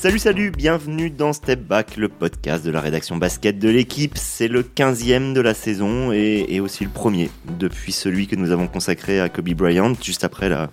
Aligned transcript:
Salut, 0.00 0.18
salut, 0.18 0.50
bienvenue 0.50 1.10
dans 1.10 1.34
Step 1.34 1.60
Back, 1.60 1.98
le 1.98 2.08
podcast 2.08 2.64
de 2.64 2.70
la 2.70 2.80
rédaction 2.80 3.18
basket 3.18 3.58
de 3.58 3.68
l'équipe. 3.68 4.16
C'est 4.16 4.48
le 4.48 4.62
15e 4.62 5.34
de 5.34 5.42
la 5.42 5.52
saison 5.52 6.10
et, 6.10 6.58
aussi 6.58 6.84
le 6.84 6.90
premier 6.90 7.30
depuis 7.58 7.92
celui 7.92 8.26
que 8.26 8.34
nous 8.34 8.50
avons 8.50 8.66
consacré 8.66 9.20
à 9.20 9.28
Kobe 9.28 9.50
Bryant, 9.50 9.92
juste 10.02 10.24
après 10.24 10.48
la, 10.48 10.70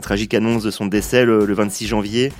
tragique 0.00 0.32
annonce 0.32 0.62
de 0.62 0.70
son 0.70 0.86
décès 0.86 1.24
le 1.24 1.52
26 1.52 1.88
janvier. 1.88 2.30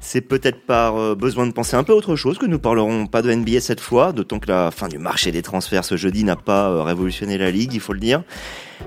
C'est 0.00 0.20
peut-être 0.20 0.64
par 0.64 0.96
euh, 0.96 1.14
besoin 1.14 1.46
de 1.46 1.52
penser 1.52 1.76
un 1.76 1.82
peu 1.82 1.92
autre 1.92 2.14
chose 2.14 2.38
que 2.38 2.46
nous 2.46 2.58
parlerons 2.58 3.06
pas 3.06 3.20
de 3.20 3.32
NBA 3.32 3.60
cette 3.60 3.80
fois, 3.80 4.12
d'autant 4.12 4.38
que 4.38 4.48
la 4.48 4.70
fin 4.70 4.88
du 4.88 4.98
marché 4.98 5.32
des 5.32 5.42
transferts 5.42 5.84
ce 5.84 5.96
jeudi 5.96 6.24
n'a 6.24 6.36
pas 6.36 6.68
euh, 6.68 6.82
révolutionné 6.82 7.36
la 7.36 7.50
ligue, 7.50 7.74
il 7.74 7.80
faut 7.80 7.92
le 7.92 8.00
dire. 8.00 8.22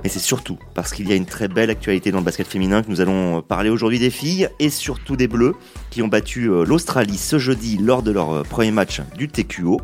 Mais 0.04 0.10
c'est 0.10 0.20
surtout 0.20 0.58
parce 0.74 0.94
qu'il 0.94 1.10
y 1.10 1.12
a 1.12 1.16
une 1.16 1.26
très 1.26 1.50
belle 1.50 1.70
actualité 1.70 2.12
dans 2.12 2.20
le 2.20 2.24
basket 2.24 2.48
féminin 2.48 2.82
que 2.82 2.90
nous 2.90 3.02
allons 3.02 3.40
euh, 3.40 3.42
parler 3.42 3.70
aujourd'hui 3.70 4.00
des 4.00 4.10
filles 4.10 4.48
et 4.60 4.70
surtout 4.70 5.18
des 5.18 5.28
Bleus 5.28 5.56
qui 5.90 6.02
ont 6.02 6.08
battu 6.08 6.50
l'Australie 6.66 7.18
ce 7.18 7.38
jeudi 7.38 7.78
lors 7.78 8.02
de 8.02 8.12
leur 8.12 8.44
premier 8.44 8.72
match 8.72 9.02
du 9.18 9.28
TQO 9.28 9.82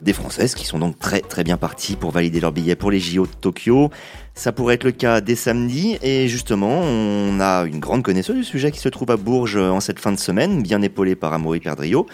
des 0.00 0.12
Françaises 0.12 0.54
qui 0.54 0.66
sont 0.66 0.78
donc 0.78 0.98
très 0.98 1.20
très 1.20 1.44
bien 1.44 1.56
parties 1.56 1.96
pour 1.96 2.10
valider 2.10 2.40
leur 2.40 2.52
billet 2.52 2.76
pour 2.76 2.90
les 2.90 3.00
JO 3.00 3.26
de 3.26 3.32
Tokyo. 3.40 3.90
Ça 4.34 4.52
pourrait 4.52 4.74
être 4.74 4.84
le 4.84 4.92
cas 4.92 5.20
dès 5.20 5.36
samedi 5.36 5.96
et 6.02 6.28
justement 6.28 6.80
on 6.80 7.40
a 7.40 7.64
une 7.64 7.80
grande 7.80 8.02
connaisseuse 8.02 8.36
du 8.36 8.44
sujet 8.44 8.70
qui 8.70 8.80
se 8.80 8.88
trouve 8.88 9.10
à 9.10 9.16
Bourges 9.16 9.56
en 9.56 9.80
cette 9.80 10.00
fin 10.00 10.12
de 10.12 10.18
semaine, 10.18 10.62
bien 10.62 10.82
épaulée 10.82 11.16
par 11.16 11.32
Amaury 11.32 11.60
Perdrio. 11.60 12.06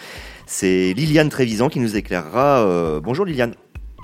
C'est 0.45 0.93
Liliane 0.93 1.29
Trévisan 1.29 1.69
qui 1.69 1.79
nous 1.79 1.95
éclairera. 1.95 2.59
Euh, 2.59 2.99
bonjour 2.99 3.25
Liliane. 3.25 3.53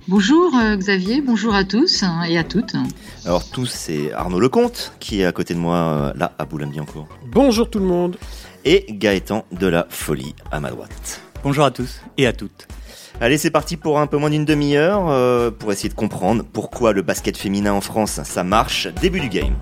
Bonjour 0.08 0.56
euh, 0.56 0.78
Xavier, 0.78 1.20
bonjour 1.20 1.54
à 1.54 1.66
tous 1.66 2.06
et 2.30 2.38
à 2.38 2.46
toutes. 2.46 2.76
Alors 3.26 3.44
tous, 3.50 3.66
c'est 3.66 4.14
Arnaud 4.14 4.40
Lecomte 4.40 4.94
qui 5.02 5.20
est 5.20 5.26
à 5.26 5.34
côté 5.34 5.54
de 5.54 5.60
moi 5.60 5.76
euh, 5.76 6.14
là 6.16 6.34
à 6.40 6.46
Boulogne-Billancourt. 6.46 7.10
Bonjour 7.30 7.70
tout 7.70 7.80
le 7.80 7.86
monde. 7.86 8.18
Et 8.64 8.86
Gaëtan 8.90 9.46
de 9.52 9.68
la 9.68 9.86
Folie 9.90 10.34
à 10.50 10.62
ma 10.62 10.70
droite. 10.70 11.22
Bonjour 11.44 11.66
à 11.66 11.72
tous 11.72 12.02
et 12.18 12.26
à 12.26 12.32
toutes. 12.32 12.68
Allez, 13.20 13.40
c'est 13.40 13.50
parti 13.50 13.78
pour 13.78 14.00
un 14.00 14.06
peu 14.06 14.18
moins 14.18 14.30
d'une 14.30 14.46
demi-heure 14.46 15.10
euh, 15.10 15.50
pour 15.50 15.72
essayer 15.72 15.90
de 15.90 15.96
comprendre 15.96 16.44
pourquoi 16.44 16.94
le 16.94 17.02
basket 17.02 17.36
féminin 17.36 17.74
en 17.74 17.82
France, 17.82 18.22
ça 18.24 18.44
marche. 18.44 18.88
Début 19.02 19.20
du 19.20 19.28
game. 19.28 19.56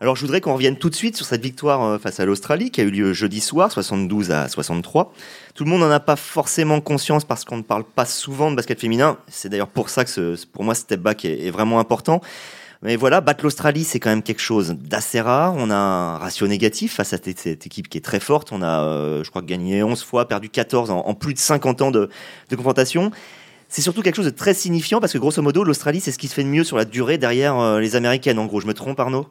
Alors 0.00 0.16
je 0.16 0.22
voudrais 0.22 0.40
qu'on 0.40 0.54
revienne 0.54 0.78
tout 0.78 0.88
de 0.88 0.94
suite 0.94 1.18
sur 1.18 1.26
cette 1.26 1.42
victoire 1.42 1.84
euh, 1.84 1.98
face 1.98 2.18
à 2.18 2.24
l'Australie 2.24 2.70
qui 2.70 2.80
a 2.80 2.84
eu 2.84 2.90
lieu 2.90 3.12
jeudi 3.12 3.40
soir, 3.40 3.70
72 3.70 4.30
à 4.30 4.48
63. 4.48 5.12
Tout 5.54 5.64
le 5.64 5.70
monde 5.70 5.82
n'en 5.82 5.90
a 5.90 6.00
pas 6.00 6.16
forcément 6.16 6.80
conscience 6.80 7.26
parce 7.26 7.44
qu'on 7.44 7.58
ne 7.58 7.62
parle 7.62 7.84
pas 7.84 8.06
souvent 8.06 8.50
de 8.50 8.56
basket 8.56 8.80
féminin. 8.80 9.18
C'est 9.28 9.50
d'ailleurs 9.50 9.68
pour 9.68 9.90
ça 9.90 10.06
que 10.06 10.46
pour 10.46 10.64
moi 10.64 10.74
ce 10.74 10.80
step 10.80 11.00
back 11.00 11.26
est 11.26 11.50
vraiment 11.50 11.78
important. 11.78 12.22
Mais 12.82 12.96
voilà, 12.96 13.20
battre 13.20 13.44
l'Australie, 13.44 13.84
c'est 13.84 14.00
quand 14.00 14.08
même 14.08 14.22
quelque 14.22 14.40
chose 14.40 14.74
d'assez 14.78 15.20
rare. 15.20 15.54
On 15.56 15.70
a 15.70 15.74
un 15.74 16.16
ratio 16.16 16.46
négatif 16.46 16.94
face 16.94 17.12
à 17.12 17.18
cette 17.18 17.66
équipe 17.66 17.90
qui 17.90 17.98
est 17.98 18.04
très 18.04 18.20
forte. 18.20 18.52
On 18.52 18.62
a, 18.62 18.84
euh, 18.84 19.22
je 19.22 19.28
crois, 19.28 19.42
gagné 19.42 19.82
11 19.82 20.02
fois, 20.02 20.26
perdu 20.26 20.48
14 20.48 20.90
en, 20.90 21.14
plus 21.14 21.34
de 21.34 21.38
50 21.38 21.82
ans 21.82 21.90
de, 21.90 22.08
confrontation. 22.48 23.10
C'est 23.68 23.82
surtout 23.82 24.00
quelque 24.00 24.16
chose 24.16 24.24
de 24.24 24.30
très 24.30 24.54
signifiant 24.54 24.98
parce 24.98 25.12
que 25.12 25.18
grosso 25.18 25.42
modo, 25.42 25.62
l'Australie, 25.62 26.00
c'est 26.00 26.10
ce 26.10 26.18
qui 26.18 26.26
se 26.26 26.34
fait 26.34 26.42
de 26.42 26.48
mieux 26.48 26.64
sur 26.64 26.78
la 26.78 26.86
durée 26.86 27.18
derrière 27.18 27.58
euh, 27.58 27.80
les 27.80 27.96
Américaines. 27.96 28.38
En 28.38 28.46
gros, 28.46 28.60
je 28.60 28.66
me 28.66 28.74
trompe, 28.74 28.98
Arnaud? 28.98 29.26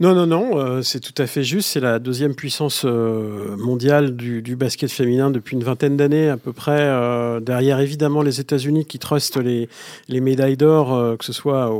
Non, 0.00 0.12
non, 0.12 0.26
non, 0.26 0.58
euh, 0.58 0.82
c'est 0.82 0.98
tout 0.98 1.14
à 1.22 1.26
fait 1.28 1.44
juste. 1.44 1.68
C'est 1.68 1.80
la 1.80 2.00
deuxième 2.00 2.34
puissance 2.34 2.82
euh, 2.84 3.56
mondiale 3.56 4.16
du, 4.16 4.56
basket 4.56 4.90
féminin 4.90 5.30
depuis 5.30 5.54
une 5.54 5.62
vingtaine 5.62 5.96
d'années 5.96 6.28
à 6.28 6.36
peu 6.36 6.52
près. 6.52 6.80
Euh, 6.80 7.38
derrière, 7.38 7.78
évidemment, 7.78 8.20
les 8.20 8.40
États-Unis 8.40 8.86
qui 8.86 8.98
trustent 8.98 9.36
les, 9.36 9.68
les 10.08 10.20
médailles 10.20 10.56
d'or, 10.56 11.16
que 11.16 11.24
ce 11.24 11.32
soit 11.32 11.72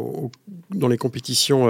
dans 0.70 0.86
les 0.86 0.96
compétitions 0.96 1.64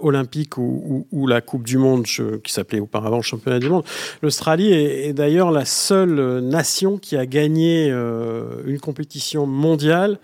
olympiques 0.00 0.58
ou, 0.58 1.26
la 1.28 1.40
Coupe 1.40 1.62
du 1.62 1.78
Monde, 1.78 2.06
qui 2.42 2.52
s'appelait 2.52 2.80
auparavant 2.80 3.22
Championnat 3.22 3.60
du 3.60 3.68
Monde. 3.68 3.84
L'Australie 4.20 4.72
est, 4.72 5.08
est 5.08 5.12
d'ailleurs 5.12 5.52
la 5.52 5.64
seule 5.64 6.40
nation 6.40 6.98
qui 6.98 7.16
a 7.16 7.24
gagné 7.24 7.88
une 7.88 8.80
compétition 8.80 9.46
mondiale 9.46 10.18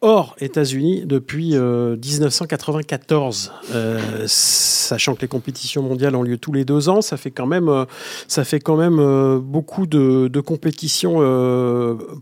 hors 0.00 0.36
États-Unis 0.40 1.02
depuis 1.06 1.54
1994, 1.56 3.52
euh, 3.72 3.98
euh, 3.98 4.24
sachant 4.26 5.14
que 5.14 5.22
les 5.22 5.28
compétitions 5.28 5.82
mondiales 5.82 6.14
ont 6.14 6.22
lieu 6.22 6.38
tous 6.38 6.52
les 6.52 6.64
deux 6.64 6.88
ans, 6.88 7.02
ça 7.02 7.16
fait 7.16 7.32
quand 7.32 7.46
même, 7.46 7.68
euh, 7.68 7.84
ça 8.28 8.44
fait 8.44 8.60
quand 8.60 8.76
même 8.76 9.40
beaucoup 9.40 9.86
de, 9.86 10.40
compétitions 10.40 11.14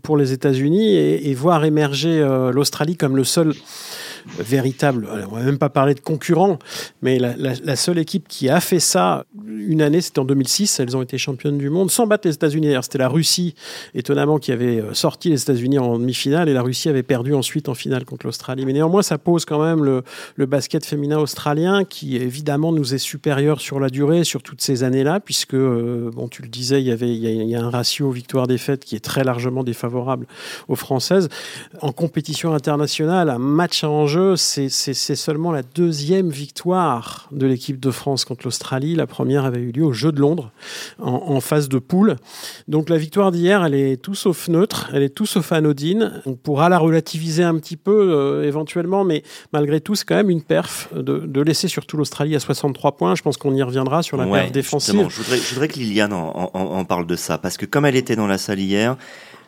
pour 0.01 0.17
les 0.17 0.33
États-Unis 0.33 0.95
et, 0.95 1.29
et, 1.29 1.33
voir 1.35 1.63
émerger 1.65 2.19
l'Australie 2.51 2.97
comme 2.97 3.15
le 3.15 3.23
seul 3.23 3.53
véritable, 4.39 5.07
on 5.31 5.35
va 5.35 5.43
même 5.43 5.57
pas 5.57 5.69
parler 5.69 5.93
de 5.93 5.99
concurrents, 5.99 6.59
mais 7.01 7.19
la, 7.19 7.75
seule 7.75 7.99
équipe 7.99 8.27
qui 8.27 8.49
a 8.49 8.59
fait 8.59 8.79
ça 8.79 9.25
une 9.47 9.81
année, 9.81 10.01
c'était 10.01 10.19
en 10.19 10.25
2006, 10.25 10.79
elles 10.79 10.95
ont 10.95 11.01
été 11.01 11.17
championnes 11.17 11.57
du 11.57 11.69
monde 11.69 11.91
sans 11.91 12.07
battre 12.07 12.27
les 12.27 12.33
États-Unis. 12.33 12.73
C'était 12.81 12.97
la 12.97 13.09
Russie, 13.09 13.55
étonnamment, 13.93 14.39
qui 14.39 14.51
avait 14.51 14.79
euh, 14.79 14.93
sorti 14.93 15.29
les 15.29 15.41
États-Unis 15.41 15.79
en 15.79 15.99
demi-finale 15.99 16.49
et 16.49 16.53
la 16.53 16.61
Russie 16.61 16.89
avait 16.89 17.03
perdu 17.03 17.33
ensuite 17.33 17.69
en 17.69 17.73
finale 17.73 18.05
contre 18.05 18.25
l'Australie. 18.25 18.65
Mais 18.65 18.73
néanmoins, 18.73 19.01
ça 19.01 19.17
pose 19.17 19.45
quand 19.45 19.63
même 19.63 19.83
le, 19.83 20.03
basket 20.45 20.85
féminin 20.85 21.19
australien 21.19 21.83
qui 21.83 22.15
évidemment 22.15 22.71
nous 22.71 22.93
est 22.93 22.99
supérieur 22.99 23.59
sur 23.59 23.81
la 23.81 23.89
durée, 23.89 24.23
sur 24.23 24.41
toutes 24.41 24.61
ces 24.61 24.83
années-là, 24.83 25.19
puisque, 25.19 25.55
euh, 25.55 26.09
bon, 26.13 26.29
tu 26.29 26.41
le 26.41 26.47
disais, 26.47 26.81
il 26.81 26.87
y 26.87 26.91
avait 26.91 27.13
il 27.13 27.49
y 27.49 27.55
a 27.55 27.61
un 27.61 27.69
ratio 27.69 28.11
victoire-défaite 28.11 28.85
qui 28.85 28.95
est 28.95 29.03
très 29.03 29.25
largement 29.25 29.63
défavorable 29.63 30.25
aux 30.69 30.75
Françaises. 30.75 31.27
En 31.81 31.91
compétition 31.91 32.53
internationale, 32.53 33.29
un 33.29 33.39
match 33.39 33.83
à 33.83 33.89
enjeu 33.89 34.16
c'est 34.35 34.69
seulement 34.69 35.51
la 35.51 35.63
deuxième 35.63 36.29
victoire 36.29 37.27
de 37.31 37.45
l'équipe 37.45 37.79
de 37.79 37.91
France 37.91 38.25
contre 38.25 38.45
l'Australie. 38.45 38.95
La 38.95 39.07
première 39.07 39.45
avait 39.45 39.59
eu 39.59 39.71
lieu 39.71 39.83
au 39.83 39.93
Jeu 39.93 40.11
de 40.11 40.19
Londres, 40.19 40.51
en, 40.99 41.39
phase 41.41 41.69
de 41.69 41.79
poule. 41.79 42.15
Donc 42.67 42.89
la 42.89 42.97
victoire 42.97 43.31
d'hier, 43.31 43.63
elle 43.63 43.75
est 43.75 44.01
tout 44.01 44.15
sauf 44.15 44.47
neutre, 44.47 44.89
elle 44.93 45.03
est 45.03 45.15
tout 45.15 45.25
sauf 45.25 45.51
anodine. 45.51 46.21
On 46.25 46.35
pourra 46.35 46.69
la 46.69 46.77
relativiser 46.77 47.43
un 47.43 47.57
petit 47.57 47.77
peu 47.77 48.11
euh, 48.11 48.43
éventuellement, 48.43 49.03
mais 49.03 49.23
malgré 49.53 49.81
tout, 49.81 49.95
c'est 49.95 50.05
quand 50.05 50.15
même 50.15 50.29
une 50.29 50.43
perf 50.43 50.89
de, 50.93 51.41
laisser 51.41 51.67
surtout 51.67 51.97
l'Australie 51.97 52.35
à 52.35 52.39
63 52.39 52.97
points. 52.97 53.15
Je 53.15 53.21
pense 53.21 53.37
qu'on 53.37 53.53
y 53.55 53.61
reviendra 53.61 54.03
sur 54.03 54.17
la 54.17 54.25
perf 54.25 54.51
défensive. 54.51 55.07
Je 55.09 55.21
voudrais, 55.21 55.37
je 55.37 55.53
voudrais, 55.53 55.67
que 55.67 55.79
Liliane 55.79 56.13
en 56.13 56.85
parle 56.85 57.05
de 57.05 57.15
ça, 57.15 57.37
parce 57.37 57.57
que 57.57 57.65
comme 57.65 57.85
elle 57.85 57.95
était 57.95 58.15
dans 58.15 58.27
la 58.27 58.37
salle 58.37 58.59
hier, 58.59 58.97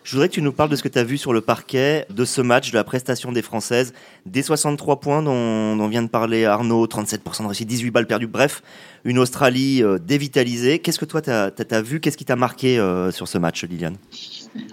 je 0.03 0.11
voudrais 0.13 0.29
que 0.29 0.33
tu 0.33 0.41
nous 0.41 0.51
parles 0.51 0.69
de 0.69 0.75
ce 0.75 0.83
que 0.83 0.87
tu 0.87 0.97
as 0.97 1.03
vu 1.03 1.17
sur 1.17 1.33
le 1.33 1.41
parquet 1.41 2.05
de 2.09 2.25
ce 2.25 2.41
match, 2.41 2.71
de 2.71 2.77
la 2.77 2.83
prestation 2.83 3.31
des 3.31 3.41
Françaises, 3.41 3.93
des 4.25 4.41
63 4.41 4.99
points 4.99 5.21
dont, 5.21 5.87
vient 5.87 6.03
de 6.03 6.07
parler 6.07 6.45
Arnaud, 6.45 6.85
37% 6.87 7.41
de 7.41 7.47
réussite, 7.47 7.67
18 7.67 7.91
balles 7.91 8.07
perdues, 8.07 8.27
bref, 8.27 8.61
une 9.03 9.19
Australie 9.19 9.83
euh, 9.83 9.97
dévitalisée. 9.97 10.79
Qu'est-ce 10.79 10.99
que 10.99 11.05
toi 11.05 11.21
tu 11.21 11.29
as, 11.29 11.81
vu? 11.81 11.99
Qu'est-ce 11.99 12.17
qui 12.17 12.25
t'a 12.25 12.35
marqué 12.35 12.79
euh, 12.79 13.11
sur 13.11 13.27
ce 13.27 13.37
match, 13.37 13.63
Liliane? 13.63 13.97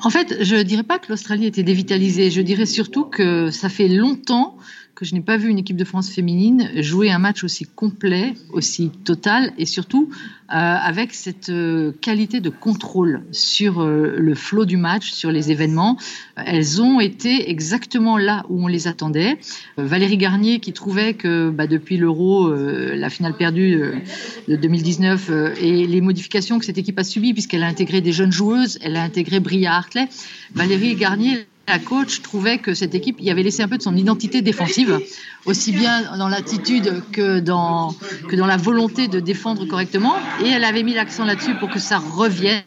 En 0.02 0.10
fait, 0.10 0.42
je 0.42 0.56
ne 0.56 0.62
dirais 0.62 0.82
pas 0.82 0.98
que 0.98 1.10
l'Australie 1.10 1.46
était 1.46 1.62
dévitalisée, 1.62 2.30
je 2.30 2.40
dirais 2.40 2.66
surtout 2.66 3.04
que 3.04 3.50
ça 3.50 3.68
fait 3.68 3.88
longtemps 3.88 4.56
que 4.96 5.04
je 5.04 5.14
n'ai 5.14 5.20
pas 5.20 5.36
vu 5.36 5.50
une 5.50 5.58
équipe 5.58 5.76
de 5.76 5.84
France 5.84 6.10
féminine 6.10 6.70
jouer 6.82 7.10
un 7.12 7.18
match 7.18 7.44
aussi 7.44 7.66
complet, 7.66 8.32
aussi 8.50 8.90
total 9.04 9.52
et 9.58 9.66
surtout 9.66 10.08
euh, 10.48 10.54
avec 10.54 11.12
cette 11.12 11.50
euh, 11.50 11.92
qualité 12.00 12.40
de 12.40 12.48
contrôle 12.48 13.24
sur 13.30 13.82
euh, 13.82 14.16
le 14.16 14.34
flot 14.34 14.64
du 14.64 14.78
match, 14.78 15.10
sur 15.10 15.30
les 15.30 15.50
événements. 15.50 15.98
Elles 16.36 16.80
ont 16.80 16.98
été 16.98 17.50
exactement 17.50 18.16
là 18.16 18.46
où 18.48 18.64
on 18.64 18.68
les 18.68 18.88
attendait. 18.88 19.38
Valérie 19.76 20.16
Garnier 20.16 20.60
qui 20.60 20.72
trouvait 20.72 21.12
que 21.12 21.50
bah, 21.50 21.66
depuis 21.66 21.98
l'Euro, 21.98 22.50
la 22.50 23.10
finale 23.10 23.36
perdue 23.36 23.78
de 24.48 24.56
2019 24.56 25.30
et 25.60 25.86
les 25.86 26.00
modifications 26.00 26.58
que 26.58 26.64
cette 26.64 26.78
équipe 26.78 26.98
a 26.98 27.04
subies 27.04 27.34
puisqu'elle 27.34 27.62
a 27.62 27.66
intégré 27.66 28.00
des 28.00 28.12
jeunes 28.12 28.32
joueuses, 28.32 28.78
elle 28.80 28.96
a 28.96 29.02
intégré 29.02 29.40
Bria 29.40 29.74
Hartley. 29.74 30.08
Valérie 30.54 30.94
Garnier 30.94 31.46
la 31.68 31.78
coach 31.78 32.22
trouvait 32.22 32.58
que 32.58 32.74
cette 32.74 32.94
équipe 32.94 33.16
y 33.20 33.30
avait 33.30 33.42
laissé 33.42 33.62
un 33.62 33.68
peu 33.68 33.76
de 33.76 33.82
son 33.82 33.96
identité 33.96 34.42
défensive, 34.42 35.00
aussi 35.44 35.72
bien 35.72 36.16
dans 36.16 36.28
l'attitude 36.28 37.02
que 37.12 37.40
dans, 37.40 37.94
que 38.28 38.36
dans 38.36 38.46
la 38.46 38.56
volonté 38.56 39.08
de 39.08 39.20
défendre 39.20 39.66
correctement. 39.66 40.14
Et 40.44 40.48
elle 40.48 40.64
avait 40.64 40.82
mis 40.82 40.94
l'accent 40.94 41.24
là-dessus 41.24 41.54
pour 41.54 41.70
que 41.70 41.78
ça 41.78 41.98
revienne. 41.98 42.62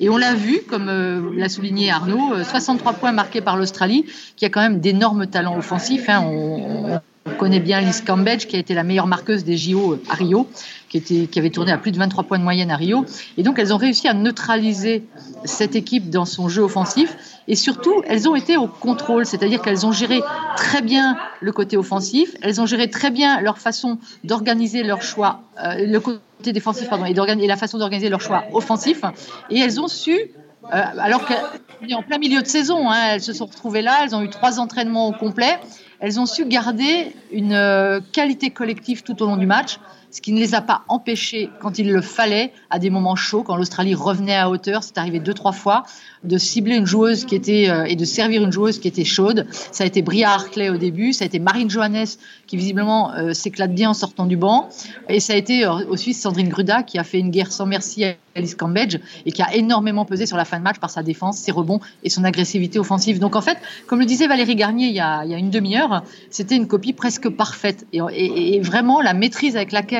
Et 0.00 0.10
on 0.10 0.18
l'a 0.18 0.34
vu, 0.34 0.60
comme 0.68 0.88
euh, 0.88 1.30
l'a 1.34 1.48
souligné 1.48 1.90
Arnaud, 1.90 2.44
63 2.44 2.92
euh, 2.92 2.94
points 2.96 3.12
marqués 3.12 3.40
par 3.40 3.56
l'Australie, 3.56 4.04
qui 4.36 4.44
a 4.44 4.50
quand 4.50 4.60
même 4.60 4.80
d'énormes 4.80 5.26
talents 5.26 5.56
offensifs. 5.56 6.08
Hein. 6.08 7.00
Connaît 7.38 7.60
bien 7.60 7.80
Liz 7.80 8.02
Cambridge, 8.02 8.46
qui 8.46 8.56
a 8.56 8.58
été 8.58 8.74
la 8.74 8.82
meilleure 8.82 9.06
marqueuse 9.06 9.44
des 9.44 9.56
JO 9.56 9.98
à 10.08 10.14
Rio, 10.14 10.48
qui, 10.88 11.28
avait 11.36 11.50
tourné 11.50 11.72
à 11.72 11.78
plus 11.78 11.92
de 11.92 11.98
23 11.98 12.24
points 12.24 12.38
de 12.38 12.44
moyenne 12.44 12.70
à 12.70 12.76
Rio. 12.76 13.04
Et 13.36 13.42
donc, 13.42 13.58
elles 13.58 13.72
ont 13.72 13.76
réussi 13.76 14.08
à 14.08 14.14
neutraliser 14.14 15.04
cette 15.44 15.76
équipe 15.76 16.10
dans 16.10 16.24
son 16.24 16.48
jeu 16.48 16.62
offensif. 16.62 17.16
Et 17.46 17.54
surtout, 17.54 18.02
elles 18.06 18.28
ont 18.28 18.34
été 18.34 18.56
au 18.56 18.66
contrôle, 18.66 19.26
c'est-à-dire 19.26 19.60
qu'elles 19.62 19.86
ont 19.86 19.92
géré 19.92 20.20
très 20.56 20.82
bien 20.82 21.16
le 21.40 21.52
côté 21.52 21.76
offensif, 21.76 22.34
elles 22.42 22.60
ont 22.60 22.66
géré 22.66 22.88
très 22.88 23.10
bien 23.10 23.40
leur 23.40 23.58
façon 23.58 23.98
d'organiser 24.24 24.82
leur 24.82 25.02
choix, 25.02 25.42
euh, 25.62 25.86
le 25.86 26.00
côté 26.00 26.52
défensif, 26.52 26.88
pardon, 26.88 27.06
et, 27.06 27.10
et 27.12 27.46
la 27.46 27.56
façon 27.56 27.78
d'organiser 27.78 28.08
leur 28.08 28.20
choix 28.20 28.44
offensif, 28.52 29.02
et 29.50 29.58
elles 29.58 29.80
ont 29.80 29.88
su 29.88 30.30
euh, 30.64 30.82
alors 30.98 31.26
qu'elles 31.26 31.94
en 31.94 32.02
plein 32.02 32.18
milieu 32.18 32.42
de 32.42 32.46
saison, 32.46 32.90
hein, 32.90 33.12
elles 33.12 33.22
se 33.22 33.32
sont 33.32 33.46
retrouvées 33.46 33.82
là, 33.82 34.00
elles 34.04 34.14
ont 34.14 34.22
eu 34.22 34.28
trois 34.28 34.60
entraînements 34.60 35.08
au 35.08 35.12
complet, 35.12 35.58
elles 36.00 36.18
ont 36.18 36.26
su 36.26 36.46
garder 36.46 37.14
une 37.30 37.52
euh, 37.52 38.00
qualité 38.12 38.50
collective 38.50 39.02
tout 39.02 39.22
au 39.22 39.26
long 39.26 39.36
du 39.36 39.46
match 39.46 39.78
ce 40.10 40.20
qui 40.20 40.32
ne 40.32 40.40
les 40.40 40.54
a 40.54 40.60
pas 40.60 40.82
empêchés, 40.88 41.50
quand 41.60 41.78
il 41.78 41.92
le 41.92 42.00
fallait, 42.00 42.52
à 42.68 42.78
des 42.78 42.90
moments 42.90 43.16
chauds, 43.16 43.42
quand 43.42 43.56
l'Australie 43.56 43.94
revenait 43.94 44.36
à 44.36 44.50
hauteur, 44.50 44.82
c'est 44.82 44.98
arrivé 44.98 45.20
deux, 45.20 45.34
trois 45.34 45.52
fois, 45.52 45.84
de 46.24 46.36
cibler 46.36 46.76
une 46.76 46.86
joueuse 46.86 47.24
qui 47.24 47.34
était, 47.34 47.70
euh, 47.70 47.84
et 47.84 47.96
de 47.96 48.04
servir 48.04 48.42
une 48.42 48.52
joueuse 48.52 48.78
qui 48.78 48.88
était 48.88 49.04
chaude. 49.04 49.46
Ça 49.72 49.84
a 49.84 49.86
été 49.86 50.02
Bria 50.02 50.30
Harclay 50.30 50.68
au 50.68 50.76
début, 50.76 51.12
ça 51.12 51.24
a 51.24 51.26
été 51.26 51.38
Marine 51.38 51.70
Johannes, 51.70 52.06
qui 52.46 52.56
visiblement 52.56 53.14
euh, 53.14 53.32
s'éclate 53.32 53.74
bien 53.74 53.90
en 53.90 53.94
sortant 53.94 54.26
du 54.26 54.36
banc, 54.36 54.68
et 55.08 55.20
ça 55.20 55.32
a 55.32 55.36
été 55.36 55.64
euh, 55.64 55.86
aussi 55.88 56.12
Sandrine 56.12 56.48
Gruda, 56.48 56.82
qui 56.82 56.98
a 56.98 57.04
fait 57.04 57.18
une 57.18 57.30
guerre 57.30 57.52
sans 57.52 57.66
merci 57.66 58.04
à 58.04 58.14
Alice 58.34 58.54
Cambridge, 58.54 58.98
et 59.26 59.32
qui 59.32 59.42
a 59.42 59.54
énormément 59.54 60.04
pesé 60.04 60.26
sur 60.26 60.36
la 60.36 60.44
fin 60.44 60.58
de 60.58 60.64
match 60.64 60.78
par 60.78 60.90
sa 60.90 61.02
défense, 61.02 61.38
ses 61.38 61.52
rebonds 61.52 61.80
et 62.02 62.10
son 62.10 62.24
agressivité 62.24 62.78
offensive. 62.78 63.18
Donc 63.18 63.36
en 63.36 63.40
fait, 63.40 63.58
comme 63.86 64.00
le 64.00 64.06
disait 64.06 64.26
Valérie 64.26 64.56
Garnier 64.56 64.88
il 64.88 64.94
y 64.94 65.00
a, 65.00 65.24
une 65.24 65.50
demi-heure, 65.50 66.04
c'était 66.30 66.56
une 66.56 66.66
copie 66.68 66.92
presque 66.92 67.28
parfaite. 67.28 67.86
Et 67.92 68.60
vraiment, 68.60 69.00
la 69.00 69.14
maîtrise 69.14 69.56
avec 69.56 69.72
laquelle 69.72 69.99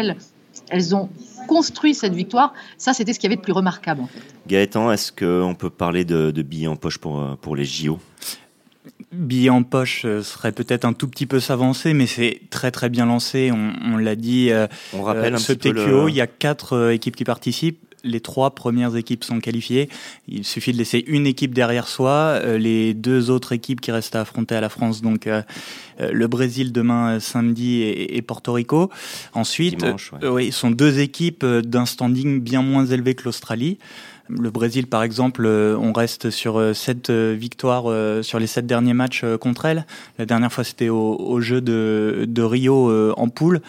elles 0.70 0.94
ont 0.94 1.08
construit 1.46 1.94
cette 1.94 2.14
victoire, 2.14 2.54
ça 2.78 2.92
c'était 2.92 3.12
ce 3.12 3.18
qu'il 3.18 3.28
y 3.28 3.32
avait 3.32 3.36
de 3.36 3.42
plus 3.42 3.52
remarquable. 3.52 4.02
En 4.02 4.06
fait. 4.06 4.20
Gaëtan, 4.46 4.92
est-ce 4.92 5.12
qu'on 5.12 5.54
peut 5.54 5.70
parler 5.70 6.04
de, 6.04 6.30
billets 6.42 6.66
en 6.66 6.76
poche 6.76 6.98
pour, 6.98 7.20
euh, 7.20 7.36
pour 7.40 7.56
les 7.56 7.64
JO 7.64 7.98
Billets 9.12 9.50
en 9.50 9.64
poche 9.64 10.02
euh, 10.04 10.22
serait 10.22 10.52
peut-être 10.52 10.84
un 10.84 10.92
tout 10.92 11.08
petit 11.08 11.26
peu 11.26 11.40
s'avancer, 11.40 11.94
mais 11.94 12.06
c'est 12.06 12.40
très 12.50 12.70
très 12.70 12.88
bien 12.88 13.06
lancé. 13.06 13.50
On, 13.52 13.96
l'a 13.96 14.14
dit. 14.14 14.50
Euh, 14.52 14.68
on 14.94 15.02
rappelle 15.02 15.34
un 15.34 15.38
ce 15.38 15.52
petit 15.52 15.72
TQO, 15.72 16.08
il 16.08 16.14
y 16.14 16.20
a 16.20 16.28
quatre 16.28 16.92
équipes 16.92 17.16
qui 17.16 17.24
participent 17.24 17.89
les 18.04 18.20
trois 18.20 18.54
premières 18.54 18.96
équipes 18.96 19.24
sont 19.24 19.40
qualifiées. 19.40 19.88
Il 20.28 20.44
suffit 20.44 20.72
de 20.72 20.78
laisser 20.78 21.04
une 21.06 21.26
équipe 21.26 21.54
derrière 21.54 21.88
soi, 21.88 22.10
euh, 22.10 22.58
les 22.58 22.94
deux 22.94 23.30
autres 23.30 23.52
équipes 23.52 23.80
qui 23.80 23.92
restent 23.92 24.16
à 24.16 24.22
affronter 24.22 24.54
à 24.54 24.60
la 24.60 24.68
France, 24.68 25.02
donc 25.02 25.26
euh, 25.26 25.42
euh, 26.00 26.10
le 26.12 26.26
Brésil 26.26 26.72
demain 26.72 27.20
samedi 27.20 27.82
et, 27.82 28.22
Porto 28.22 28.52
Rico. 28.52 28.90
Ensuite, 29.34 29.84
oui, 30.22 30.52
sont 30.52 30.70
deux 30.70 31.00
équipes 31.00 31.44
d'un 31.44 31.86
standing 31.86 32.40
bien 32.40 32.62
moins 32.62 32.86
élevé 32.86 33.14
que 33.14 33.24
l'Australie. 33.24 33.78
Le 34.38 34.50
Brésil, 34.50 34.86
par 34.86 35.02
exemple, 35.02 35.46
on 35.46 35.92
reste 35.92 36.30
sur 36.30 36.74
sept 36.74 37.10
victoires 37.10 37.84
sur 38.22 38.38
les 38.38 38.46
sept 38.46 38.66
derniers 38.66 38.94
matchs 38.94 39.24
contre 39.40 39.64
elle. 39.64 39.86
La 40.18 40.26
dernière 40.26 40.52
fois, 40.52 40.64
c'était 40.64 40.88
au, 40.88 41.40
jeu 41.40 41.60
de, 41.60 42.42
Rio 42.42 43.12
en 43.16 43.28
poule. 43.28 43.60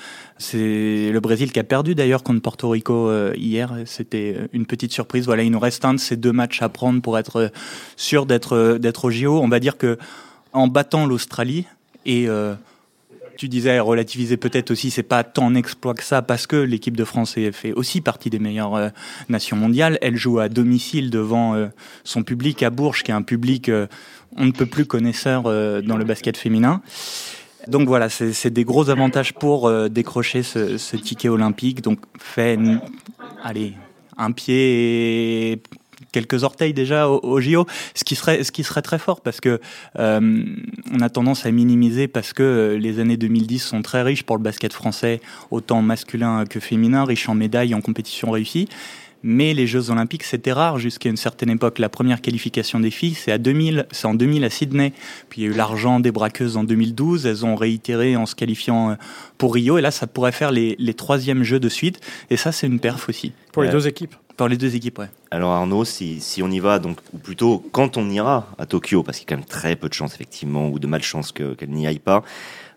C'est 0.42 1.12
le 1.12 1.20
Brésil 1.20 1.52
qui 1.52 1.60
a 1.60 1.64
perdu 1.64 1.94
d'ailleurs 1.94 2.24
contre 2.24 2.42
Porto 2.42 2.68
Rico 2.70 3.10
euh, 3.10 3.32
hier. 3.38 3.76
C'était 3.86 4.36
une 4.54 4.66
petite 4.66 4.92
surprise. 4.92 5.26
Voilà, 5.26 5.44
il 5.44 5.52
nous 5.52 5.60
reste 5.60 5.86
un 5.86 5.94
de 5.94 6.00
ces 6.00 6.18
deux 6.18 6.32
matchs 6.32 6.64
à 6.64 6.70
prendre 6.70 7.00
pour 7.00 7.20
être 7.20 7.52
sûr 7.96 8.26
d'être 8.26 8.80
d'être 8.80 9.06
au 9.06 9.12
JO. 9.12 9.40
On 9.40 9.48
va 9.48 9.60
dire 9.60 9.78
que 9.78 10.00
en 10.52 10.68
battant 10.68 11.06
l'Australie 11.06 11.68
et 12.08 12.28
euh, 12.28 12.56
tu 13.42 13.50
disais 13.50 13.80
relativiser 13.80 14.38
peut-être 14.38 14.72
aussi, 14.72 14.92
c'est 14.92 15.04
pas 15.04 15.24
tant 15.24 15.48
un 15.48 15.56
exploit 15.56 15.94
que 15.94 16.04
ça 16.04 16.22
parce 16.22 16.46
que 16.48 16.56
l'équipe 16.56 16.96
de 16.96 17.04
France 17.04 17.34
fait 17.52 17.74
aussi 17.74 18.02
partie 18.02 18.30
des 18.30 18.40
meilleures 18.40 18.76
euh, 18.76 18.90
nations 19.30 19.58
mondiales. 19.58 19.98
Elle 20.02 20.16
joue 20.16 20.40
à 20.40 20.48
domicile 20.48 21.10
devant 21.10 21.70
son 22.04 22.24
public 22.24 22.62
à 22.64 22.70
Bourges, 22.70 23.04
qui 23.04 23.12
est 23.12 23.16
un 23.16 23.22
public 23.24 23.72
on 24.38 24.46
ne 24.46 24.52
peut 24.52 24.66
plus 24.66 24.86
connaisseur 24.86 25.44
dans 25.44 25.98
le 25.98 26.04
basket 26.04 26.38
féminin. 26.38 26.82
Donc 27.68 27.88
voilà, 27.88 28.10
c'est 28.10 28.50
des 28.50 28.64
gros 28.64 28.90
avantages 28.90 29.34
pour 29.34 29.68
euh, 29.68 29.88
décrocher 29.88 30.44
ce, 30.44 30.96
ticket 30.96 31.30
olympique. 31.30 31.82
Donc 31.82 32.00
fait, 32.18 32.58
allez, 33.44 33.74
un 34.18 34.32
pied 34.32 35.52
et 35.52 35.62
quelques 36.12 36.44
orteils 36.44 36.74
déjà 36.74 37.08
au, 37.08 37.42
JO, 37.42 37.66
ce 37.96 38.04
qui 38.04 38.16
serait 38.16 38.44
ce 38.44 38.52
qui 38.52 38.64
serait 38.64 38.82
très 38.82 39.00
fort 39.00 39.22
parce 39.22 39.42
que 39.42 39.60
euh, 40.00 40.46
on 40.94 41.02
a 41.02 41.10
tendance 41.10 41.46
à 41.46 41.52
minimiser 41.52 42.08
parce 42.08 42.34
que 42.34 42.44
euh, 42.44 42.78
les 42.78 43.00
années 43.00 43.18
2010 43.18 43.60
sont 43.60 43.82
très 43.82 44.04
riches 44.04 44.24
pour 44.24 44.38
le 44.38 44.44
basket 44.44 44.74
français, 44.74 45.22
autant 45.50 45.82
masculin 45.82 46.46
que 46.46 46.60
féminin, 46.60 47.06
riche 47.06 47.30
en 47.30 47.36
médailles, 47.36 47.74
en 47.74 47.82
compétitions 47.82 48.32
réussies. 48.32 48.68
Mais 49.24 49.54
les 49.54 49.68
Jeux 49.68 49.92
Olympiques, 49.92 50.24
c'était 50.24 50.52
rare 50.52 50.80
jusqu'à 50.80 51.10
une 51.10 51.18
certaine 51.18 51.50
époque. 51.50 51.78
La 51.78 51.90
première 51.90 52.22
qualification 52.22 52.80
des 52.80 52.90
filles, 52.90 53.14
c'est 53.14 53.32
à 53.32 53.38
2000, 53.38 53.86
c'est 53.92 54.08
en 54.08 54.16
2000 54.16 54.44
à 54.44 54.50
Sydney. 54.50 54.94
Puis 55.30 55.42
il 55.42 55.44
y 55.46 55.48
a 55.48 55.52
eu 55.52 55.56
l'argent 55.56 56.00
des 56.00 56.12
braqueuses 56.12 56.58
en 56.58 56.64
2012. 56.64 57.26
Elles 57.26 57.46
ont 57.46 57.56
réitéré 57.56 58.16
en 58.16 58.26
se 58.26 58.34
qualifiant 58.34 58.92
euh, 58.92 58.96
pour 59.38 59.54
Rio. 59.54 59.78
Et 59.78 59.82
là, 59.82 59.92
ça 59.92 60.08
pourrait 60.08 60.32
faire 60.32 60.52
les, 60.52 60.76
les 60.80 60.94
troisièmes 60.96 61.44
Jeux 61.44 61.60
de 61.60 61.70
suite. 61.70 62.00
Et 62.32 62.38
ça, 62.38 62.52
c'est 62.52 62.66
une 62.66 62.80
perf 62.80 63.10
aussi. 63.10 63.34
Pour 63.52 63.62
les 63.62 63.70
euh, 63.70 63.74
deux 63.74 63.88
équipes. 63.88 64.16
Les 64.48 64.58
deux 64.58 64.76
équipes, 64.76 65.00
ouais. 65.00 65.10
Alors 65.30 65.52
Arnaud, 65.52 65.86
si, 65.86 66.20
si 66.20 66.42
on 66.42 66.50
y 66.50 66.60
va, 66.60 66.80
donc, 66.80 66.98
ou 67.14 67.18
plutôt 67.18 67.64
quand 67.72 67.98
on 67.98 68.10
ira 68.10 68.48
à 68.58 68.66
Tokyo, 68.66 69.04
parce 69.04 69.20
qu'il 69.20 69.30
y 69.30 69.34
a 69.34 69.36
quand 69.36 69.42
même 69.42 69.48
très 69.48 69.76
peu 69.76 69.88
de 69.88 69.94
chance 69.94 70.14
effectivement, 70.16 70.70
ou 70.70 70.80
de 70.80 70.88
malchance 70.88 71.32
qu'elles 71.32 71.70
n'y 71.70 71.88
aillent 71.88 72.00
pas, 72.00 72.24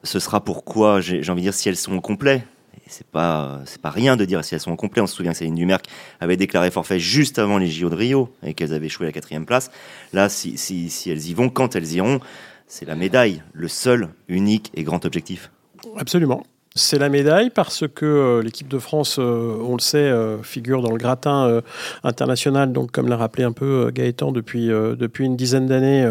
ce 0.02 0.18
sera 0.18 0.44
pourquoi, 0.44 1.00
j'ai 1.00 1.18
envie 1.30 1.42
de 1.42 1.46
dire, 1.46 1.54
si 1.54 1.68
elles 1.68 1.76
sont 1.76 1.96
au 1.96 2.00
complet, 2.00 2.44
c'est 2.86 3.06
pas 3.06 3.60
c'est 3.64 3.80
pas 3.80 3.90
rien 3.90 4.16
de 4.16 4.24
dire 4.24 4.44
si 4.44 4.54
elles 4.54 4.60
sont 4.60 4.76
complètes. 4.76 5.04
On 5.04 5.06
se 5.06 5.16
souvient 5.16 5.32
que 5.32 5.38
Céline 5.38 5.54
Dumerc 5.54 5.82
avait 6.20 6.36
déclaré 6.36 6.70
forfait 6.70 6.98
juste 6.98 7.38
avant 7.38 7.58
les 7.58 7.68
JO 7.68 7.88
de 7.88 7.94
Rio 7.94 8.32
et 8.42 8.54
qu'elles 8.54 8.74
avaient 8.74 8.86
échoué 8.86 9.06
à 9.06 9.08
la 9.08 9.12
quatrième 9.12 9.46
place. 9.46 9.70
Là, 10.12 10.28
si, 10.28 10.58
si, 10.58 10.90
si 10.90 11.10
elles 11.10 11.26
y 11.26 11.34
vont, 11.34 11.48
quand 11.48 11.76
elles 11.76 11.92
iront, 11.94 12.20
c'est 12.66 12.84
la 12.84 12.94
médaille, 12.94 13.42
le 13.52 13.68
seul, 13.68 14.08
unique 14.28 14.70
et 14.74 14.84
grand 14.84 15.04
objectif. 15.04 15.50
Absolument. 15.96 16.44
C'est 16.76 16.98
la 16.98 17.08
médaille 17.08 17.50
parce 17.50 17.84
que 17.86 18.04
euh, 18.04 18.42
l'équipe 18.42 18.66
de 18.66 18.80
France, 18.80 19.18
euh, 19.20 19.56
on 19.64 19.74
le 19.74 19.80
sait, 19.80 19.98
euh, 19.98 20.42
figure 20.42 20.82
dans 20.82 20.90
le 20.90 20.96
gratin 20.96 21.62
international, 22.02 22.72
donc 22.72 22.90
comme 22.90 23.06
l'a 23.06 23.16
rappelé 23.16 23.44
un 23.44 23.52
peu 23.52 23.92
Gaëtan 23.94 24.32
depuis, 24.32 24.66
depuis 24.66 25.24
une 25.24 25.36
dizaine 25.36 25.66
d'années, 25.66 26.04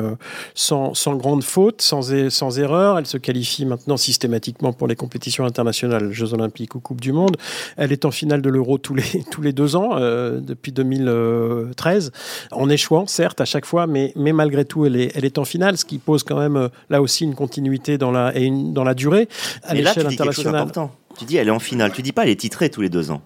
sans, 0.56 0.94
sans, 0.94 1.16
grande 1.16 1.44
faute, 1.44 1.82
sans, 1.82 2.14
sans 2.30 2.60
erreur. 2.60 2.98
Elle 2.98 3.08
se 3.08 3.18
qualifie 3.18 3.66
maintenant 3.66 3.98
systématiquement 3.98 4.72
pour 4.72 4.88
les 4.88 4.96
compétitions 4.96 5.44
internationales, 5.44 6.14
Jeux 6.14 6.34
Olympiques 6.34 6.76
ou 6.76 6.80
Coupe 6.80 7.02
du 7.02 7.12
Monde. 7.12 7.36
Elle 7.76 7.92
est 7.92 8.06
en 8.06 8.12
finale 8.12 8.42
de 8.42 8.50
l'Euro 8.50 8.78
tous 8.78 8.96
les, 8.96 9.24
tous 9.32 9.42
les 9.42 9.52
deux 9.52 9.76
ans, 9.76 10.00
depuis 10.00 10.72
2013, 10.72 12.12
en 12.52 12.70
échouant, 12.70 13.06
certes, 13.06 13.42
à 13.42 13.46
chaque 13.46 13.66
fois, 13.66 13.86
mais, 13.86 14.14
mais 14.16 14.32
malgré 14.32 14.64
tout, 14.64 14.86
elle 14.86 14.96
est, 14.96 15.12
elle 15.16 15.26
est 15.26 15.38
en 15.38 15.46
finale, 15.46 15.78
ce 15.78 15.84
qui 15.84 15.98
pose 15.98 16.24
quand 16.24 16.40
même 16.40 16.70
là 16.90 17.02
aussi 17.02 17.26
une 17.26 17.36
continuité 17.36 17.98
dans 17.98 18.12
la, 18.12 18.36
et 18.38 18.44
une, 18.44 18.72
dans 18.72 18.86
la 18.86 18.94
durée 18.94 19.28
à 19.64 19.74
l'échelle 19.74 20.08
internationale 20.08 20.53
important. 20.54 20.96
Tu 21.18 21.26
dis 21.26 21.38
elle 21.38 21.48
est 21.48 21.52
en 21.52 21.60
finale. 21.60 21.92
Tu 21.92 22.02
dis 22.02 22.12
pas 22.12 22.24
elle 22.24 22.30
est 22.30 22.40
titrée 22.40 22.70
tous 22.70 22.82
les 22.82 22.90
deux 22.90 23.12
ans. 23.12 23.22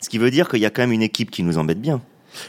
Ce 0.00 0.08
qui 0.08 0.18
veut 0.18 0.30
dire 0.30 0.48
qu'il 0.48 0.60
y 0.60 0.66
a 0.66 0.70
quand 0.70 0.82
même 0.82 0.92
une 0.92 1.02
équipe 1.02 1.30
qui 1.30 1.42
nous 1.42 1.58
embête 1.58 1.80
bien. 1.80 2.00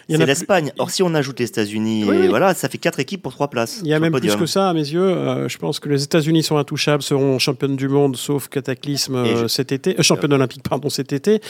C'est 0.10 0.26
l'Espagne. 0.26 0.72
Or, 0.78 0.90
si 0.90 1.04
on 1.04 1.14
ajoute 1.14 1.40
les 1.40 1.48
États-Unis, 1.48 2.04
voilà, 2.30 2.54
ça 2.54 2.70
fait 2.70 2.78
quatre 2.78 3.00
équipes 3.00 3.22
pour 3.22 3.34
trois 3.34 3.50
places. 3.50 3.82
Il 3.84 3.90
y 3.90 3.94
a 3.94 4.00
même 4.00 4.14
plus 4.14 4.36
que 4.36 4.46
ça, 4.46 4.70
à 4.70 4.74
mes 4.74 4.80
yeux. 4.80 5.02
Euh, 5.02 5.48
je 5.48 5.58
pense 5.58 5.80
que 5.80 5.90
les 5.90 6.04
États-Unis 6.04 6.44
sont 6.44 6.58
intouchables, 6.58 7.04
seront 7.04 7.40
championnes 7.40 7.76
du 7.76 7.88
monde, 7.88 8.16
sauf 8.16 8.48
cataclysme 8.48 9.16
euh, 9.16 9.48
cet 9.48 9.72
été, 9.72 10.00
euh, 10.00 10.04
championne 10.04 10.34
olympique, 10.34 10.64
pardon, 10.68 10.90
cet 10.90 11.14
été. 11.14 11.42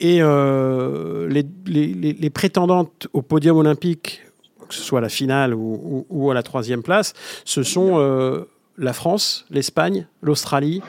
Et 0.00 0.20
les, 0.20 1.46
les, 1.66 2.30
prétendantes 2.30 3.08
au 3.12 3.22
podium 3.22 3.56
olympique, 3.56 4.22
que 4.68 4.74
ce 4.74 4.82
soit 4.82 4.98
à 4.98 5.02
la 5.02 5.08
finale 5.08 5.54
ou, 5.54 6.06
ou 6.08 6.30
à 6.30 6.34
la 6.34 6.42
troisième 6.42 6.82
place, 6.82 7.14
ce 7.44 7.62
sont 7.62 8.46
la 8.76 8.92
France, 8.92 9.44
l'Espagne, 9.50 10.06
l'Australie. 10.22 10.82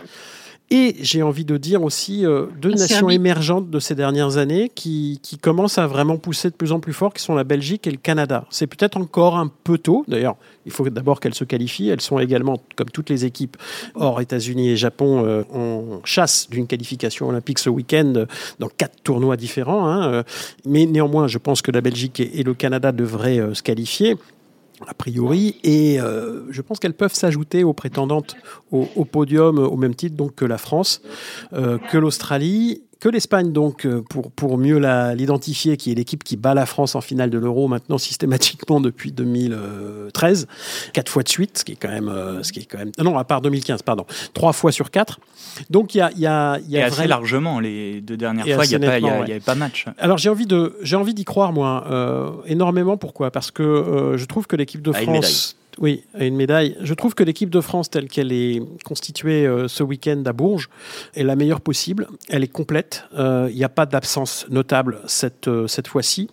Et 0.72 0.96
j'ai 1.02 1.24
envie 1.24 1.46
de 1.46 1.58
dire 1.58 1.82
aussi 1.82 2.26
euh, 2.26 2.46
deux 2.62 2.74
nations 2.74 3.10
émergentes 3.10 3.72
de 3.72 3.80
ces 3.80 3.96
dernières 3.96 4.38
années 4.38 4.70
qui, 4.74 5.20
qui, 5.24 5.40
commencent 5.40 5.80
à 5.80 5.88
vraiment 5.88 6.18
pousser 6.18 6.52
de 6.52 6.56
plus 6.56 6.72
en 6.72 6.80
plus 6.80 6.94
fort, 6.94 7.12
qui 7.12 7.24
sont 7.24 7.34
la 7.34 7.44
Belgique 7.44 7.88
et 7.88 7.92
le 7.92 7.98
Canada. 7.98 8.46
C'est 8.52 8.68
peut-être 8.68 8.98
encore 8.98 9.38
un 9.38 9.52
peu 9.64 9.80
tôt. 9.80 10.06
D'ailleurs, 10.08 10.36
il 10.68 10.72
faut 10.72 10.88
d'abord 10.88 11.20
qu'elles 11.20 11.34
se 11.34 11.44
qualifient. 11.44 11.90
Elles 11.90 12.02
sont 12.02 12.20
également, 12.20 12.62
comme 12.76 12.92
toutes 12.92 13.10
les 13.10 13.26
équipes, 13.26 13.58
hors 13.96 14.22
États-Unis 14.22 14.70
et 14.70 14.78
Japon, 14.78 15.26
euh, 15.26 15.44
en 15.52 16.02
chasse 16.04 16.48
d'une 16.52 16.68
qualification 16.68 17.30
olympique 17.30 17.58
ce 17.58 17.72
week-end 17.72 18.26
dans 18.60 18.70
quatre 18.70 19.02
tournois 19.02 19.38
différents. 19.38 19.90
Hein. 19.90 20.24
Mais 20.66 20.86
néanmoins, 20.86 21.28
je 21.28 21.40
pense 21.40 21.64
que 21.64 21.72
la 21.72 21.82
Belgique 21.82 22.20
et, 22.20 22.44
le 22.44 22.54
Canada 22.54 22.92
devraient 22.92 23.40
euh, 23.40 23.54
se 23.56 23.64
qualifier 23.64 24.18
a 24.88 24.94
priori, 24.94 25.56
et 25.64 26.00
euh, 26.00 26.44
je 26.52 26.62
pense 26.62 26.80
qu'elles 26.80 26.94
peuvent 26.94 27.14
s'ajouter 27.14 27.64
aux 27.64 27.74
prétendantes 27.74 28.36
au, 28.72 29.06
podium 29.06 29.58
au 29.60 29.76
même 29.78 29.96
titre 29.96 30.16
donc 30.16 30.36
que 30.36 30.46
la 30.46 30.58
France, 30.58 31.02
euh, 31.54 31.78
que 31.78 31.98
l'Australie 31.98 32.84
que 33.00 33.08
l'Espagne, 33.08 33.54
donc, 33.54 33.86
euh, 33.86 34.02
pour, 34.02 34.30
pour 34.32 34.58
mieux 34.58 34.78
l'identifier, 35.14 35.78
qui 35.78 35.92
est 35.92 35.96
l'équipe 35.96 36.24
qui 36.24 36.36
bat 36.36 36.54
la 36.54 36.66
France 36.66 36.96
en 36.96 37.02
finale 37.02 37.30
de 37.30 37.38
l'Euro 37.38 37.68
maintenant 37.68 37.98
systématiquement 37.98 38.82
depuis 38.82 39.12
2013, 39.12 40.48
quatre 40.92 41.10
fois 41.10 41.24
de 41.24 41.30
suite, 41.30 41.60
ce 41.60 41.66
qui 41.66 41.74
est 41.74 41.76
quand 41.76 41.90
même. 41.90 42.10
Euh, 42.10 42.44
ce 42.44 42.52
qui 42.52 42.60
est 42.60 42.66
quand 42.66 42.78
même 42.78 42.92
non, 42.98 43.18
à 43.18 43.24
part 43.24 43.42
2015, 43.42 43.84
pardon. 43.84 44.06
Trois 44.34 44.54
fois 44.54 44.72
sur 44.72 44.92
quatre. 44.92 45.20
Donc, 45.70 45.96
il 45.96 46.00
y 46.00 46.02
a. 46.02 46.12
Y 46.16 46.26
a, 46.26 46.60
y 46.68 46.78
a 46.78 46.80
Et 46.80 46.84
assez 46.84 47.08
largement, 47.08 47.60
les 47.60 48.02
deux 48.02 48.18
dernières 48.18 48.46
fois, 48.56 48.66
il 48.66 48.78
n'y 48.78 48.86
avait 48.86 49.40
pas 49.40 49.56
match. 49.56 49.86
Alors, 49.98 50.18
j'ai 50.18 50.30
envie 50.30 51.14
d'y 51.14 51.26
croire, 51.26 51.54
moi, 51.54 51.86
euh, 51.90 52.32
énormément. 52.46 52.98
Pourquoi? 52.98 53.32
Parce 53.32 53.52
que 53.52 54.16
je 54.18 54.26
trouve 54.26 54.48
que 54.48 54.56
l'équipe 54.56 54.82
de 54.82 54.92
France. 54.92 55.56
Oui, 55.80 56.04
une 56.20 56.36
médaille. 56.36 56.76
Je 56.82 56.94
trouve 56.94 57.16
que 57.16 57.24
l'équipe 57.24 57.50
de 57.50 57.62
France 57.62 57.90
telle 57.90 58.10
qu'elle 58.10 58.34
est 58.34 58.62
constituée 58.84 59.48
euh, 59.48 59.70
ce 59.70 59.82
week-end 59.82 60.22
à 60.26 60.34
Bourges 60.34 60.70
est 61.16 61.24
la 61.24 61.38
meilleure 61.38 61.62
possible. 61.62 62.08
Elle 62.28 62.44
est 62.44 62.52
complète. 62.52 63.06
Euh, 63.18 63.48
il 63.50 63.56
n'y 63.56 63.64
a 63.64 63.70
pas 63.70 63.86
d'absence 63.86 64.46
notable 64.50 65.00
cette, 65.08 65.48
euh, 65.48 65.68
cette 65.68 65.88
fois-ci. 65.88 66.30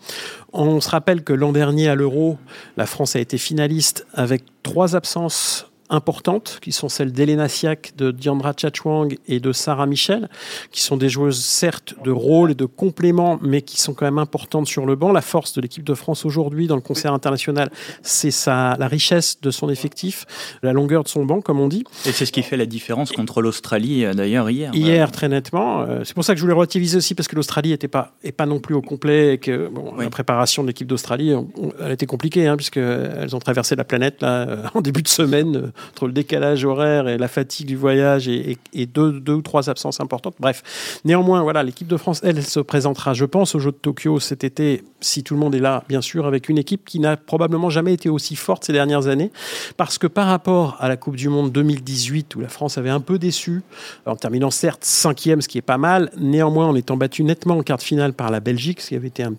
On 0.52 0.80
se 0.80 0.88
rappelle 0.88 1.22
que 1.22 1.32
l'an 1.32 1.52
dernier 1.52 1.88
à 1.88 1.94
l'Euro, 1.94 2.38
la 2.76 2.86
France 2.86 3.14
a 3.14 3.20
été 3.20 3.38
finaliste 3.38 4.04
avec 4.14 4.42
trois 4.64 4.96
absences 4.96 5.65
importantes, 5.90 6.58
qui 6.60 6.72
sont 6.72 6.88
celles 6.88 7.12
d'Elena 7.12 7.48
Siak, 7.48 7.94
de 7.96 8.10
Diandra 8.10 8.52
Chachwang 8.56 9.16
et 9.28 9.40
de 9.40 9.52
Sarah 9.52 9.86
Michel, 9.86 10.28
qui 10.70 10.80
sont 10.80 10.96
des 10.96 11.08
joueuses 11.08 11.44
certes 11.44 11.94
de 12.04 12.10
rôle 12.10 12.52
et 12.52 12.54
de 12.54 12.64
complément, 12.64 13.38
mais 13.42 13.62
qui 13.62 13.80
sont 13.80 13.94
quand 13.94 14.04
même 14.04 14.18
importantes 14.18 14.66
sur 14.66 14.86
le 14.86 14.96
banc. 14.96 15.12
La 15.12 15.22
force 15.22 15.52
de 15.54 15.60
l'équipe 15.60 15.84
de 15.84 15.94
France 15.94 16.24
aujourd'hui 16.24 16.66
dans 16.66 16.76
le 16.76 16.80
concert 16.80 17.12
international, 17.12 17.70
c'est 18.02 18.30
la 18.46 18.88
richesse 18.88 19.40
de 19.40 19.50
son 19.50 19.68
effectif, 19.68 20.26
la 20.62 20.72
longueur 20.72 21.04
de 21.04 21.08
son 21.08 21.24
banc, 21.24 21.40
comme 21.40 21.60
on 21.60 21.68
dit. 21.68 21.84
Et 22.06 22.12
c'est 22.12 22.26
ce 22.26 22.32
qui 22.32 22.42
fait 22.42 22.56
la 22.56 22.66
différence 22.66 23.12
contre 23.12 23.42
l'Australie, 23.42 24.04
euh, 24.04 24.14
d'ailleurs, 24.14 24.50
hier. 24.50 24.74
Hier, 24.74 25.10
très 25.10 25.28
nettement. 25.28 25.82
Euh, 25.82 26.02
c'est 26.04 26.14
pour 26.14 26.24
ça 26.24 26.34
que 26.34 26.38
je 26.38 26.42
voulais 26.42 26.54
relativiser 26.54 26.98
aussi, 26.98 27.14
parce 27.14 27.28
que 27.28 27.36
l'Australie 27.36 27.70
n'était 27.70 27.88
pas, 27.88 28.12
et 28.22 28.32
pas 28.32 28.46
non 28.46 28.58
plus 28.58 28.74
au 28.74 28.82
complet, 28.82 29.34
et 29.34 29.38
que 29.38 29.68
bon, 29.68 29.96
la 29.96 30.10
préparation 30.10 30.62
de 30.62 30.68
l'équipe 30.68 30.86
d'Australie, 30.86 31.32
elle 31.80 31.92
était 31.92 32.06
compliquée, 32.06 32.46
hein, 32.46 32.56
puisqu'elles 32.56 33.34
ont 33.34 33.38
traversé 33.38 33.76
la 33.76 33.84
planète 33.84 34.22
là, 34.22 34.48
euh, 34.48 34.62
en 34.74 34.80
début 34.80 35.02
de 35.02 35.08
semaine, 35.08 35.72
entre 35.92 36.06
le 36.06 36.12
décalage 36.12 36.64
horaire 36.64 37.09
et 37.09 37.18
la 37.18 37.28
fatigue 37.28 37.66
du 37.66 37.76
voyage 37.76 38.28
et, 38.28 38.59
deux, 38.87 39.23
ou 39.28 39.42
trois 39.42 39.68
absences 39.71 40.00
importantes. 40.00 40.35
Bref, 40.38 41.00
néanmoins, 41.04 41.42
voilà, 41.42 41.62
l'équipe 41.62 41.88
de 41.88 41.97
France, 41.97 42.21
elle, 42.23 42.42
se 42.42 42.61
présentera, 42.61 43.14
je 43.14 43.25
pense, 43.25 43.54
au 43.54 43.59
Jeux 43.59 43.73
de 43.73 43.76
Tokyo 43.76 44.21
cet 44.21 44.45
été, 44.45 44.85
si 45.00 45.23
tout 45.23 45.35
le 45.35 45.40
monde 45.40 45.54
est 45.54 45.61
là, 45.61 45.85
bien 45.88 46.00
sûr, 46.00 46.26
avec 46.26 46.49
une 46.49 46.59
équipe 46.59 46.85
qui 46.85 47.00
n'a 47.00 47.16
probablement 47.16 47.71
jamais 47.71 47.95
été 47.95 48.09
aussi 48.09 48.37
forte 48.37 48.64
ces 48.64 48.73
dernières 48.73 49.06
années, 49.06 49.30
parce 49.76 49.99
que 49.99 50.06
par 50.06 50.26
rapport 50.26 50.76
à 50.80 50.88
la 50.88 50.97
Coupe 50.97 51.16
du 51.16 51.28
Monde 51.28 51.52
2018, 51.52 52.35
où 52.37 52.40
la 52.40 52.49
France 52.49 52.78
avait 52.78 52.90
un 52.90 53.00
peu 53.00 53.18
déçu, 53.18 53.62
en 54.06 54.16
terminant 54.16 54.50
certes 54.50 54.85
cinquième, 54.85 55.40
ce 55.40 55.49
qui 55.49 55.59
est 55.59 55.62
pas 55.62 55.78
mal, 55.78 56.11
néanmoins 56.16 56.66
en 56.66 56.75
étant 56.75 56.97
battu 56.97 57.25
nettement 57.25 57.59
en 57.59 57.62
quart 57.62 57.78
de 57.78 57.83
finale 57.83 58.12
par 58.12 58.30
la 58.30 58.40
Belgique, 58.40 58.80
ce 58.80 58.88
qui 58.88 58.95
avait 58.95 59.09
été 59.09 59.23
un 59.23 59.35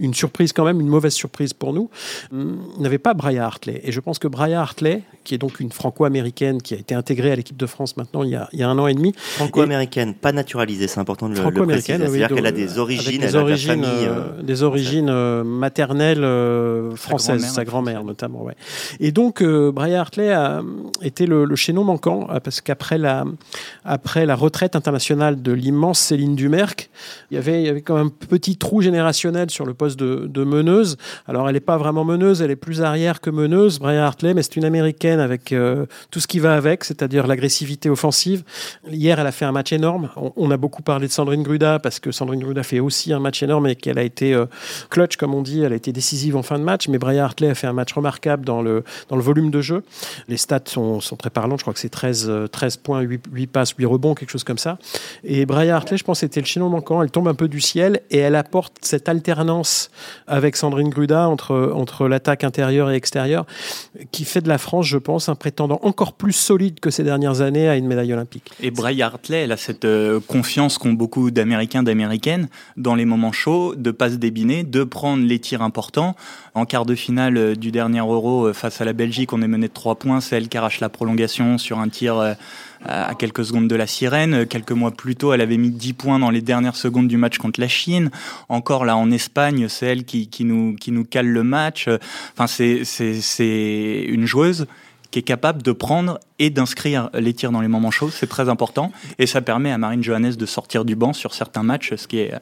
une, 0.00 0.14
surprise 0.14 0.52
quand 0.52 0.64
même, 0.64 0.80
une 0.80 0.88
mauvaise 0.88 1.14
surprise 1.14 1.52
pour 1.52 1.72
nous, 1.72 1.90
n'avait 2.78 2.98
pas 2.98 3.14
Brian 3.14 3.44
Hartley. 3.44 3.80
Et 3.84 3.92
je 3.92 4.00
pense 4.00 4.18
que 4.18 4.28
Brian 4.28 4.60
Hartley, 4.60 5.02
qui 5.24 5.34
est 5.34 5.38
donc 5.38 5.60
une 5.60 5.72
franco-américaine 5.72 6.62
qui 6.62 6.74
a 6.74 6.78
été 6.78 6.94
intégrée 6.94 7.32
à 7.32 7.36
l'équipe 7.36 7.56
de 7.56 7.66
France 7.66 7.96
maintenant 7.96 8.22
il 8.22 8.30
y 8.30 8.34
a, 8.34 8.48
il 8.52 8.60
y 8.60 8.62
a 8.62 8.68
un 8.68 8.78
an 8.78 8.86
et 8.86 8.94
demi. 8.94 9.12
Franco-américaine, 9.16 10.14
pas 10.14 10.32
naturalisée, 10.32 10.88
c'est 10.88 11.00
important 11.00 11.28
de 11.28 11.34
le, 11.34 11.42
le 11.42 11.66
préciser. 11.66 11.98
C'est-à-dire 11.98 12.28
qu'elle 12.28 12.46
a 12.46 12.52
des 12.52 12.78
origines, 12.78 13.20
des 13.20 13.36
origines, 13.36 13.84
famille, 13.84 14.06
euh, 14.06 14.42
des 14.42 14.62
origines 14.62 15.08
euh, 15.10 15.44
maternelles 15.44 16.24
euh, 16.24 16.94
françaises, 16.96 17.44
sa 17.44 17.64
grand-mère 17.64 18.04
notamment. 18.04 18.42
Ouais. 18.42 18.54
Et 19.00 19.12
donc 19.12 19.42
Brian 19.42 20.00
Hartley 20.00 20.32
a 20.32 20.62
été 21.02 21.26
le, 21.26 21.44
le 21.44 21.56
chaînon 21.56 21.84
manquant 21.84 22.28
parce 22.42 22.60
qu'après 22.60 22.98
la, 22.98 23.24
après 23.84 24.26
la 24.26 24.34
retraite 24.34 24.76
internationale 24.76 25.42
de 25.42 25.52
l'immense 25.52 25.98
Céline 25.98 26.36
Dumerc, 26.36 26.90
il 27.30 27.34
y 27.34 27.38
avait, 27.38 27.62
il 27.62 27.66
y 27.66 27.68
avait 27.68 27.82
quand 27.82 27.96
même 27.96 28.06
un 28.06 28.26
petit 28.26 28.56
trou 28.56 28.80
générationnel 28.80 29.37
sur 29.48 29.64
le 29.64 29.74
poste 29.74 29.98
de, 29.98 30.44
meneuse. 30.44 30.96
Alors, 31.26 31.48
elle 31.48 31.54
n'est 31.54 31.60
pas 31.60 31.76
vraiment 31.76 32.04
meneuse, 32.04 32.42
elle 32.42 32.50
est 32.50 32.56
plus 32.56 32.82
arrière 32.82 33.20
que 33.20 33.30
meneuse, 33.30 33.78
Brian 33.78 34.02
Hartley, 34.02 34.34
mais 34.34 34.42
c'est 34.42 34.56
une 34.56 34.64
américaine 34.64 35.20
avec 35.20 35.52
euh, 35.52 35.86
tout 36.10 36.20
ce 36.20 36.26
qui 36.26 36.38
va 36.38 36.54
avec, 36.54 36.84
c'est-à-dire 36.84 37.26
l'agressivité 37.26 37.90
offensive. 37.90 38.42
Hier, 38.90 39.18
elle 39.18 39.26
a 39.26 39.32
fait 39.32 39.44
un 39.44 39.52
match 39.52 39.72
énorme. 39.72 40.10
On, 40.16 40.50
a 40.50 40.56
beaucoup 40.56 40.82
parlé 40.82 41.06
de 41.06 41.12
Sandrine 41.12 41.42
Gruda 41.42 41.78
parce 41.78 42.00
que 42.00 42.10
Sandrine 42.10 42.40
Gruda 42.40 42.62
fait 42.62 42.80
aussi 42.80 43.12
un 43.12 43.20
match 43.20 43.42
énorme 43.42 43.66
et 43.68 43.76
qu'elle 43.76 43.98
a 43.98 44.02
été 44.02 44.34
euh, 44.34 44.46
clutch, 44.90 45.16
comme 45.16 45.34
on 45.34 45.42
dit, 45.42 45.62
elle 45.62 45.72
a 45.72 45.76
été 45.76 45.92
décisive 45.92 46.36
en 46.36 46.42
fin 46.42 46.58
de 46.58 46.64
match. 46.64 46.88
Mais 46.88 46.98
Brian 46.98 47.24
Hartley 47.24 47.50
a 47.50 47.54
fait 47.54 47.66
un 47.66 47.72
match 47.72 47.92
remarquable 47.92 48.44
dans 48.44 48.62
le, 48.62 48.84
dans 49.08 49.16
le 49.16 49.22
volume 49.22 49.50
de 49.50 49.60
jeu. 49.60 49.82
Les 50.28 50.36
stats 50.36 50.60
sont, 50.66 51.00
sont 51.00 51.16
très 51.16 51.30
parlantes. 51.30 51.60
Je 51.60 51.64
crois 51.64 51.74
que 51.74 51.80
c'est 51.80 51.88
13, 51.88 52.48
13 52.50 52.74
euh, 52.74 52.80
points, 52.82 53.00
8, 53.00 53.46
passes, 53.48 53.74
8 53.76 53.84
rebonds, 53.86 54.14
quelque 54.14 54.30
chose 54.30 54.44
comme 54.44 54.58
ça. 54.58 54.78
Et 55.24 55.46
Brian 55.46 55.74
Hartley, 55.74 55.98
je 55.98 56.04
pense, 56.04 56.20
c'était 56.20 56.40
le 56.40 56.46
chaînon 56.46 56.68
manquant. 56.68 57.02
Elle 57.02 57.10
tombe 57.10 57.28
un 57.28 57.34
peu 57.34 57.48
du 57.48 57.60
ciel 57.60 58.00
et 58.10 58.18
elle 58.18 58.34
apporte 58.34 58.74
cette 58.80 59.08
alternance 59.08 59.27
alternance 59.28 59.90
avec 60.26 60.56
Sandrine 60.56 60.88
Gruda 60.88 61.28
entre, 61.28 61.72
entre 61.74 62.08
l'attaque 62.08 62.44
intérieure 62.44 62.90
et 62.90 62.94
extérieure, 62.94 63.44
qui 64.10 64.24
fait 64.24 64.40
de 64.40 64.48
la 64.48 64.56
France, 64.56 64.86
je 64.86 64.96
pense, 64.96 65.28
un 65.28 65.34
prétendant 65.34 65.78
encore 65.82 66.14
plus 66.14 66.32
solide 66.32 66.80
que 66.80 66.90
ces 66.90 67.04
dernières 67.04 67.42
années 67.42 67.68
à 67.68 67.76
une 67.76 67.86
médaille 67.86 68.12
olympique. 68.12 68.50
Et 68.60 68.70
Bray 68.70 69.02
Hartley, 69.02 69.42
elle 69.42 69.52
a 69.52 69.58
cette 69.58 69.84
euh, 69.84 70.18
confiance 70.26 70.78
qu'ont 70.78 70.94
beaucoup 70.94 71.30
d'Américains, 71.30 71.82
d'Américaines 71.82 72.48
dans 72.76 72.94
les 72.94 73.04
moments 73.04 73.32
chauds, 73.32 73.74
de 73.74 73.90
pas 73.90 74.10
se 74.10 74.16
débiner, 74.16 74.64
de 74.64 74.82
prendre 74.84 75.24
les 75.24 75.38
tirs 75.38 75.62
importants. 75.62 76.16
En 76.54 76.64
quart 76.64 76.86
de 76.86 76.94
finale 76.94 77.36
euh, 77.36 77.54
du 77.54 77.70
dernier 77.70 78.00
Euro 78.00 78.46
euh, 78.46 78.52
face 78.54 78.80
à 78.80 78.86
la 78.86 78.94
Belgique, 78.94 79.32
on 79.34 79.42
est 79.42 79.48
mené 79.48 79.68
de 79.68 79.72
3 79.72 79.96
points, 79.96 80.20
c'est 80.20 80.36
elle 80.36 80.48
qui 80.48 80.56
arrache 80.56 80.80
la 80.80 80.88
prolongation 80.88 81.58
sur 81.58 81.78
un 81.78 81.88
tir 81.88 82.36
à 82.84 83.14
quelques 83.14 83.44
secondes 83.44 83.68
de 83.68 83.74
la 83.74 83.86
sirène. 83.86 84.46
Quelques 84.46 84.72
mois 84.72 84.90
plus 84.90 85.16
tôt, 85.16 85.32
elle 85.32 85.40
avait 85.40 85.56
mis 85.56 85.70
10 85.70 85.92
points 85.94 86.18
dans 86.18 86.30
les 86.30 86.42
dernières 86.42 86.76
secondes 86.76 87.08
du 87.08 87.16
match 87.16 87.38
contre 87.38 87.60
la 87.60 87.68
Chine. 87.68 88.10
Encore 88.48 88.84
là 88.84 88.96
en 88.96 89.10
Espagne, 89.10 89.68
c'est 89.68 89.86
elle 89.86 90.04
qui, 90.04 90.28
nous, 90.44 90.76
nous 90.86 91.04
cale 91.04 91.28
le 91.28 91.42
match. 91.42 91.88
Enfin, 92.36 92.46
c'est 92.46 94.04
une 94.08 94.26
joueuse 94.26 94.66
qui 95.10 95.20
est 95.20 95.22
capable 95.22 95.62
de 95.62 95.72
prendre 95.72 96.20
et 96.38 96.50
d'inscrire 96.50 97.10
les 97.14 97.32
tirs 97.32 97.50
dans 97.50 97.60
les 97.60 97.68
moments 97.68 97.90
chauds, 97.90 98.10
c'est 98.10 98.26
très 98.26 98.48
important. 98.48 98.92
Et 99.18 99.26
ça 99.26 99.40
permet 99.40 99.72
à 99.72 99.78
Marine 99.78 100.02
Johannes 100.02 100.34
de 100.34 100.46
sortir 100.46 100.84
du 100.84 100.96
banc 100.96 101.12
sur 101.12 101.34
certains 101.34 101.62
matchs, 101.62 101.94
ce 101.94 102.06
qui 102.06 102.18
est 102.18 102.34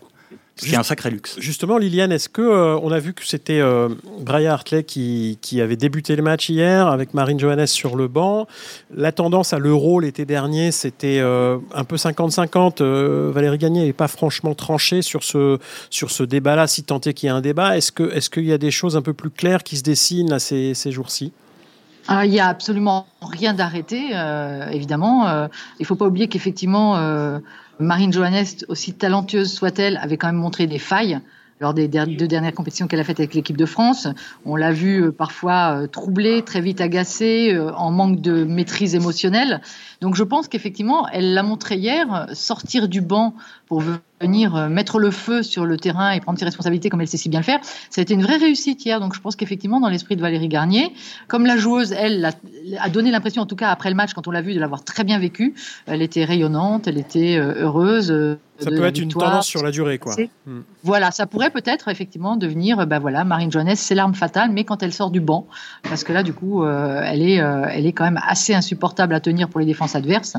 c'est 0.58 0.76
un 0.76 0.82
sacré 0.82 1.10
luxe. 1.10 1.36
Justement, 1.38 1.76
Liliane, 1.76 2.12
est-ce 2.12 2.30
que 2.30 2.40
euh, 2.40 2.78
on 2.82 2.90
a 2.90 2.98
vu 2.98 3.12
que 3.12 3.26
c'était 3.26 3.60
euh, 3.60 3.90
Brian 4.20 4.52
Hartley 4.52 4.84
qui, 4.84 5.38
qui, 5.42 5.60
avait 5.60 5.76
débuté 5.76 6.16
le 6.16 6.22
match 6.22 6.48
hier 6.48 6.86
avec 6.86 7.12
Marine 7.12 7.38
Johannes 7.38 7.66
sur 7.66 7.94
le 7.94 8.08
banc 8.08 8.46
La 8.90 9.12
tendance 9.12 9.52
à 9.52 9.58
l'Euro 9.58 10.00
l'été 10.00 10.24
dernier, 10.24 10.72
c'était 10.72 11.18
euh, 11.20 11.58
un 11.74 11.84
peu 11.84 11.96
50-50. 11.96 12.82
Valérie 13.32 13.58
Gagné 13.58 13.84
n'est 13.84 13.92
pas 13.92 14.08
franchement 14.08 14.54
tranché 14.54 15.02
sur 15.02 15.24
ce, 15.24 15.58
sur 15.90 16.10
ce 16.10 16.22
débat-là, 16.22 16.66
si 16.66 16.84
tant 16.84 17.00
est 17.00 17.12
qu'il 17.12 17.26
y 17.26 17.30
a 17.30 17.34
un 17.34 17.42
débat. 17.42 17.76
Est-ce 17.76 17.92
qu'il 17.92 18.44
est 18.44 18.48
y 18.48 18.52
a 18.52 18.58
des 18.58 18.70
choses 18.70 18.96
un 18.96 19.02
peu 19.02 19.12
plus 19.12 19.30
claires 19.30 19.62
qui 19.62 19.76
se 19.76 19.82
dessinent 19.82 20.38
ces, 20.38 20.72
ces 20.72 20.90
jours-ci? 20.90 21.32
Il 22.08 22.30
n'y 22.30 22.40
a 22.40 22.48
absolument 22.48 23.06
rien 23.20 23.54
d'arrêté, 23.54 24.10
évidemment. 24.70 25.48
il 25.78 25.82
ne 25.82 25.84
faut 25.84 25.96
pas 25.96 26.06
oublier 26.06 26.28
qu'effectivement, 26.28 26.96
Marine 27.78 28.12
Johannes, 28.12 28.44
aussi 28.68 28.94
talentueuse 28.94 29.52
soit-elle, 29.52 29.98
avait 29.98 30.16
quand 30.16 30.28
même 30.28 30.36
montré 30.36 30.66
des 30.66 30.78
failles 30.78 31.20
lors 31.60 31.72
des 31.72 31.88
deux 31.88 32.28
dernières 32.28 32.54
compétitions 32.54 32.86
qu'elle 32.86 33.00
a 33.00 33.04
faites 33.04 33.20
avec 33.20 33.34
l'équipe 33.34 33.56
de 33.56 33.64
France. 33.64 34.08
On 34.44 34.56
l'a 34.56 34.72
vu 34.72 35.02
euh, 35.02 35.12
parfois 35.12 35.82
euh, 35.82 35.86
troublée, 35.86 36.42
très 36.42 36.60
vite 36.60 36.80
agacée, 36.80 37.52
euh, 37.54 37.72
en 37.74 37.90
manque 37.90 38.20
de 38.20 38.44
maîtrise 38.44 38.94
émotionnelle. 38.94 39.62
Donc 40.02 40.16
je 40.16 40.22
pense 40.22 40.48
qu'effectivement, 40.48 41.08
elle 41.08 41.32
l'a 41.32 41.42
montré 41.42 41.76
hier, 41.76 42.26
sortir 42.34 42.88
du 42.88 43.00
banc 43.00 43.34
pour 43.66 43.82
venir 44.20 44.54
euh, 44.54 44.68
mettre 44.68 44.98
le 44.98 45.10
feu 45.10 45.42
sur 45.42 45.66
le 45.66 45.76
terrain 45.76 46.12
et 46.12 46.20
prendre 46.20 46.38
ses 46.38 46.44
responsabilités 46.44 46.88
comme 46.88 47.00
elle 47.00 47.08
sait 47.08 47.16
si 47.16 47.28
bien 47.28 47.40
le 47.40 47.44
faire, 47.44 47.58
ça 47.90 48.00
a 48.00 48.02
été 48.02 48.14
une 48.14 48.22
vraie 48.22 48.36
réussite 48.36 48.84
hier. 48.84 49.00
Donc 49.00 49.14
je 49.14 49.20
pense 49.20 49.36
qu'effectivement, 49.36 49.80
dans 49.80 49.88
l'esprit 49.88 50.16
de 50.16 50.20
Valérie 50.20 50.48
Garnier, 50.48 50.92
comme 51.26 51.46
la 51.46 51.56
joueuse, 51.56 51.92
elle, 51.92 52.24
a, 52.78 52.88
donné 52.88 53.10
l'impression, 53.10 53.42
en 53.42 53.46
tout 53.46 53.56
cas 53.56 53.70
après 53.70 53.90
le 53.90 53.96
match, 53.96 54.14
quand 54.14 54.28
on 54.28 54.30
l'a 54.30 54.42
vu, 54.42 54.54
de 54.54 54.60
l'avoir 54.60 54.84
très 54.84 55.04
bien 55.04 55.18
vécu, 55.18 55.54
elle 55.86 56.00
était 56.00 56.24
rayonnante, 56.24 56.86
elle 56.86 56.98
était 56.98 57.36
euh, 57.36 57.64
heureuse. 57.64 58.10
Euh, 58.10 58.38
ça 58.58 58.70
peut 58.70 58.84
être 58.84 58.98
une 58.98 59.12
tendance 59.12 59.46
sur 59.46 59.62
la 59.62 59.70
durée, 59.70 59.98
quoi. 59.98 60.14
Hmm. 60.46 60.60
Voilà, 60.82 61.10
ça 61.10 61.26
pourrait 61.26 61.50
peut-être 61.50 61.88
effectivement 61.88 62.36
devenir, 62.36 62.86
ben 62.86 62.98
voilà, 62.98 63.22
Marine 63.24 63.52
Johannes, 63.52 63.76
c'est 63.76 63.94
l'arme 63.94 64.14
fatale, 64.14 64.50
mais 64.50 64.64
quand 64.64 64.82
elle 64.82 64.94
sort 64.94 65.10
du 65.10 65.20
banc, 65.20 65.46
parce 65.82 66.04
que 66.04 66.12
là, 66.14 66.22
du 66.22 66.32
coup, 66.32 66.64
elle 66.64 67.20
est, 67.20 67.34
elle 67.34 67.84
est 67.84 67.92
quand 67.92 68.04
même 68.04 68.20
assez 68.26 68.54
insupportable 68.54 69.14
à 69.14 69.20
tenir 69.20 69.50
pour 69.50 69.60
les 69.60 69.66
défenses 69.66 69.94
adverses. 69.94 70.38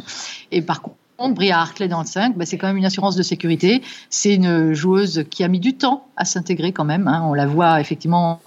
Et 0.52 0.64
par 0.64 0.82
contre 0.82 0.98
Bria 1.30 1.60
Hartley 1.60 1.88
dans 1.88 2.02
le 2.02 2.08
5, 2.08 2.38
bah, 2.38 2.46
c'est 2.46 2.58
quand 2.58 2.68
même 2.68 2.78
une 2.78 2.86
assurance 2.86 3.16
de 3.16 3.24
sécurité. 3.24 3.82
C'est 4.10 4.36
une 4.36 4.74
joueuse 4.74 5.26
qui 5.30 5.44
a 5.44 5.48
mis 5.48 5.60
du 5.60 5.76
temps 5.76 6.07
à 6.18 6.26
s'intégrer 6.26 6.72
quand 6.72 6.86
même. 6.86 7.08
Hein. 7.08 7.24
On 7.26 7.34
la 7.34 7.46
voit 7.46 7.80
effectivement. 7.80 8.42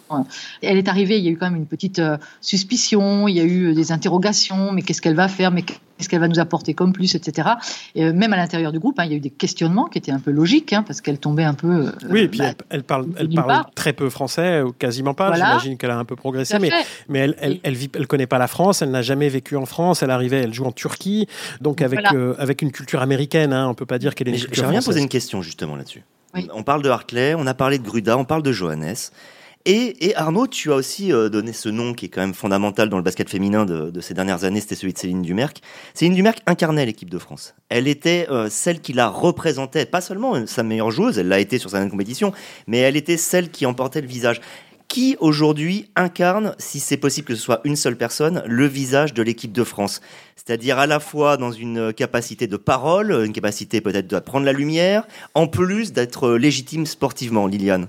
Elle 0.62 0.76
est 0.76 0.88
arrivée, 0.88 1.18
il 1.18 1.24
y 1.24 1.28
a 1.28 1.30
eu 1.30 1.36
quand 1.36 1.46
même 1.46 1.60
une 1.60 1.66
petite 1.66 1.98
euh, 1.98 2.18
suspicion, 2.40 3.28
il 3.28 3.36
y 3.36 3.40
a 3.40 3.44
eu 3.44 3.74
des 3.74 3.92
interrogations, 3.92 4.72
mais 4.72 4.82
qu'est-ce 4.82 5.00
qu'elle 5.00 5.14
va 5.14 5.28
faire 5.28 5.50
mais 5.50 5.64
qu'est-ce 6.00 6.08
qu'elle 6.08 6.20
va 6.20 6.28
nous 6.28 6.38
apporter 6.38 6.72
comme 6.72 6.94
plus, 6.94 7.14
etc. 7.14 7.50
Et 7.94 8.04
euh, 8.04 8.12
même 8.14 8.32
à 8.32 8.36
l'intérieur 8.36 8.72
du 8.72 8.78
groupe, 8.78 8.98
hein, 8.98 9.04
il 9.04 9.10
y 9.10 9.14
a 9.14 9.16
eu 9.18 9.20
des 9.20 9.30
questionnements 9.30 9.84
qui 9.84 9.98
étaient 9.98 10.12
un 10.12 10.18
peu 10.18 10.30
logiques, 10.30 10.72
hein, 10.72 10.82
parce 10.82 11.02
qu'elle 11.02 11.18
tombait 11.18 11.44
un 11.44 11.52
peu. 11.52 11.88
Euh, 11.88 11.92
oui, 12.08 12.20
et 12.20 12.28
puis 12.28 12.38
bah, 12.38 12.52
elle, 12.70 12.84
parle, 12.84 13.06
elle 13.18 13.28
parle 13.28 13.64
très 13.74 13.92
peu 13.92 14.08
français, 14.08 14.62
ou 14.62 14.72
quasiment 14.72 15.12
pas. 15.12 15.34
J'imagine 15.34 15.76
qu'elle 15.76 15.90
a 15.90 15.98
un 15.98 16.06
peu 16.06 16.16
progressé, 16.16 16.58
mais, 16.58 16.70
mais 17.08 17.18
elle, 17.18 17.36
elle, 17.38 17.60
elle, 17.62 17.74
vit, 17.74 17.90
elle 17.94 18.06
connaît 18.06 18.26
pas 18.26 18.38
la 18.38 18.46
France, 18.48 18.80
elle 18.80 18.90
n'a 18.90 19.02
jamais 19.02 19.28
vécu 19.28 19.56
en 19.56 19.66
France, 19.66 20.02
elle 20.02 20.10
arrivait, 20.10 20.40
elle 20.40 20.54
joue 20.54 20.64
en 20.64 20.72
Turquie, 20.72 21.26
donc 21.60 21.82
avec, 21.82 22.00
euh, 22.14 22.34
avec 22.38 22.62
une 22.62 22.72
culture 22.72 23.02
américaine, 23.02 23.52
hein, 23.52 23.68
on 23.68 23.74
peut 23.74 23.86
pas 23.86 23.98
dire 23.98 24.14
qu'elle 24.14 24.28
est 24.28 24.32
une 24.32 24.38
culture 24.38 24.54
J'aimerais 24.54 24.72
bien 24.72 24.82
poser 24.82 25.00
une 25.00 25.08
question 25.08 25.42
justement 25.42 25.76
là-dessus. 25.76 26.02
On 26.34 26.62
parle 26.62 26.82
de 26.82 26.88
Hartley, 26.88 27.34
on 27.34 27.46
a 27.46 27.54
parlé 27.54 27.78
de 27.78 27.84
Gruda, 27.84 28.16
on 28.16 28.24
parle 28.24 28.42
de 28.42 28.52
Johannes. 28.52 28.96
Et, 29.66 30.14
Arnaud, 30.16 30.46
tu 30.46 30.72
as 30.72 30.74
aussi 30.74 31.12
euh, 31.12 31.28
donné 31.28 31.52
ce 31.52 31.68
nom 31.68 31.92
qui 31.92 32.06
est 32.06 32.08
quand 32.08 32.22
même 32.22 32.32
fondamental 32.32 32.88
dans 32.88 32.96
le 32.96 33.02
basket 33.02 33.28
féminin 33.28 33.66
de, 33.66 34.00
ces 34.00 34.14
dernières 34.14 34.44
années, 34.44 34.60
c'était 34.60 34.74
celui 34.74 34.94
de 34.94 34.98
Céline 34.98 35.20
Dumerc. 35.20 35.60
Céline 35.92 36.14
Dumerc 36.14 36.38
incarnait 36.46 36.86
l'équipe 36.86 37.10
de 37.10 37.18
France. 37.18 37.54
Elle 37.68 37.86
était 37.86 38.26
euh, 38.30 38.48
celle 38.48 38.80
qui 38.80 38.94
la 38.94 39.08
représentait, 39.08 39.84
pas 39.84 40.00
seulement 40.00 40.46
sa 40.46 40.62
meilleure 40.62 40.90
joueuse, 40.90 41.18
elle 41.18 41.28
l'a 41.28 41.40
été 41.40 41.58
sur 41.58 41.68
certaines 41.68 41.90
compétitions, 41.90 42.32
mais 42.66 42.78
elle 42.78 42.96
était 42.96 43.18
celle 43.18 43.50
qui 43.50 43.66
emportait 43.66 44.00
le 44.00 44.06
visage. 44.06 44.40
Qui 44.90 45.16
aujourd'hui 45.20 45.88
incarne, 45.94 46.56
si 46.58 46.80
c'est 46.80 46.96
possible 46.96 47.28
que 47.28 47.36
ce 47.36 47.40
soit 47.40 47.60
une 47.62 47.76
seule 47.76 47.96
personne, 47.96 48.42
le 48.44 48.66
visage 48.66 49.14
de 49.14 49.22
l'équipe 49.22 49.52
de 49.52 49.62
France? 49.62 50.00
C'est-à-dire 50.34 50.80
à 50.80 50.88
la 50.88 50.98
fois 50.98 51.36
dans 51.36 51.52
une 51.52 51.92
capacité 51.92 52.48
de 52.48 52.56
parole, 52.56 53.12
une 53.24 53.32
capacité 53.32 53.80
peut-être 53.80 54.08
de 54.08 54.18
prendre 54.18 54.44
la 54.44 54.52
lumière, 54.52 55.04
en 55.34 55.46
plus 55.46 55.92
d'être 55.92 56.32
légitime 56.32 56.86
sportivement, 56.86 57.46
Liliane 57.46 57.86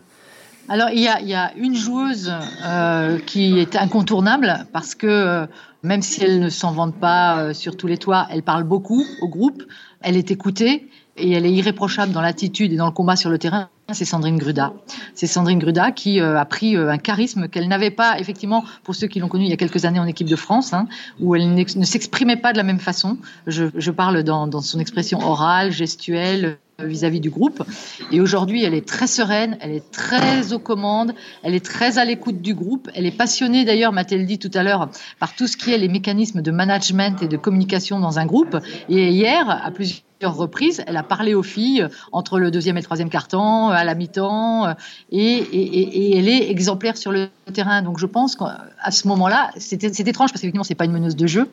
Alors, 0.70 0.89
il 0.93 1.00
y, 1.00 1.08
a, 1.08 1.51
une 1.58 1.74
joueuse 1.74 2.31
euh, 2.63 3.17
qui 3.25 3.58
est 3.58 3.75
incontournable 3.75 4.67
parce 4.72 4.93
que 4.93 5.08
euh, 5.08 5.48
même 5.81 6.03
si 6.03 6.24
elle 6.24 6.39
ne 6.39 6.50
s'en 6.50 6.72
vante 6.72 6.93
pas 6.93 7.39
euh, 7.39 7.53
sur 7.55 7.77
tous 7.77 7.88
les 7.88 7.98
toits, 7.98 8.27
elle 8.29 8.43
parle 8.43 8.63
beaucoup 8.63 9.03
au 9.24 9.27
groupe, 9.27 9.63
elle 10.01 10.17
est 10.17 10.29
écoutée 10.29 10.88
et 11.17 11.31
elle 11.31 11.48
est 11.48 11.51
irréprochable 11.51 12.13
dans 12.13 12.22
l'attitude 12.22 12.72
et 12.72 12.75
dans 12.75 12.86
le 12.86 12.91
combat 12.91 13.15
sur 13.15 13.31
le 13.31 13.39
terrain. 13.39 13.70
C'est 13.94 14.06
Sandrine 14.06 14.38
Gruda. 14.38 14.74
C'est 15.16 15.28
Sandrine 15.28 15.60
Gruda 15.60 15.92
qui 15.92 16.20
euh, 16.20 16.40
a 16.40 16.46
pris 16.46 16.76
euh, 16.76 16.90
un 16.90 16.98
charisme 16.98 17.48
qu'elle 17.48 17.68
n'avait 17.68 17.92
pas, 17.92 18.20
effectivement, 18.20 18.64
pour 18.84 18.96
ceux 18.96 19.08
qui 19.08 19.20
l'ont 19.20 19.28
connue 19.28 19.46
il 19.46 19.50
y 19.50 19.54
a 19.54 19.58
quelques 19.58 19.86
années 19.86 20.00
en 20.00 20.08
équipe 20.08 20.28
de 20.28 20.36
France, 20.36 20.74
hein, 20.74 20.88
où 21.20 21.36
elle 21.36 21.54
ne 21.54 21.86
s'exprimait 21.86 22.38
pas 22.38 22.54
de 22.54 22.58
la 22.58 22.64
même 22.64 22.80
façon. 22.80 23.18
Je, 23.48 23.92
parle 23.92 24.24
dans, 24.24 24.48
dans 24.48 24.62
son 24.62 24.80
expression 24.80 25.20
orale, 25.20 25.72
gestuelle, 25.72 26.58
vis-à-vis 26.86 27.20
du 27.20 27.30
groupe. 27.30 27.64
Et 28.12 28.20
aujourd'hui, 28.22 28.64
elle 28.64 28.74
est 28.74 28.88
très 28.88 29.08
sereine, 29.08 29.58
elle 29.62 29.72
est 29.72 29.92
très 29.92 30.54
aux 30.54 30.60
commandes, 30.60 31.14
elle 31.44 31.54
est 31.54 31.64
très 31.64 31.98
à 31.98 32.06
l'écoute 32.06 32.42
du 32.42 32.54
groupe. 32.54 32.90
Elle 32.96 33.06
est 33.06 33.16
passionnée 33.16 33.66
d'ailleurs, 33.66 33.94
m'a-t-elle 33.94 34.26
dit 34.26 34.40
tout 34.40 34.52
à 34.54 34.64
l'heure, 34.64 34.90
par 35.20 35.36
tout 35.36 35.48
ce 35.48 35.58
qui 35.58 35.72
est 35.72 35.78
les 35.78 35.88
mécanismes 35.88 36.42
de 36.42 36.52
management 36.52 37.22
et 37.22 37.28
de 37.28 37.38
communication 37.38 38.00
dans 38.00 38.20
un 38.20 38.26
groupe. 38.26 38.58
Et 38.90 39.10
hier, 39.10 39.50
à 39.50 39.72
plusieurs 39.72 40.02
reprises, 40.25 40.84
elle 40.88 40.98
a 40.98 41.04
parlé 41.04 41.34
aux 41.34 41.44
filles 41.44 41.88
entre 42.12 42.40
le 42.40 42.51
deuxième 42.51 42.78
et 42.78 42.82
le 42.82 42.86
troisième 42.86 43.10
quart-temps, 43.10 43.70
à 43.70 43.84
la 43.84 43.96
mi-temps, 43.96 44.75
et, 45.12 45.18
et, 45.18 46.18
elle 46.18 46.28
est 46.28 46.50
exemplaire 46.50 46.98
sur 46.98 47.12
le 47.12 47.30
terrain. 47.54 47.82
Donc 47.82 48.00
je 48.00 48.06
pense 48.06 48.36
qu'à 48.36 48.92
ce 48.92 49.08
moment-là, 49.08 49.51
c'est 49.58 49.84
étrange 49.84 50.32
parce 50.32 50.42
qu'effectivement, 50.42 50.63
c'est 50.63 50.75
pas 50.75 50.86
une 50.86 50.92
meneuse 50.92 51.16
de 51.16 51.28
jeu. 51.28 51.50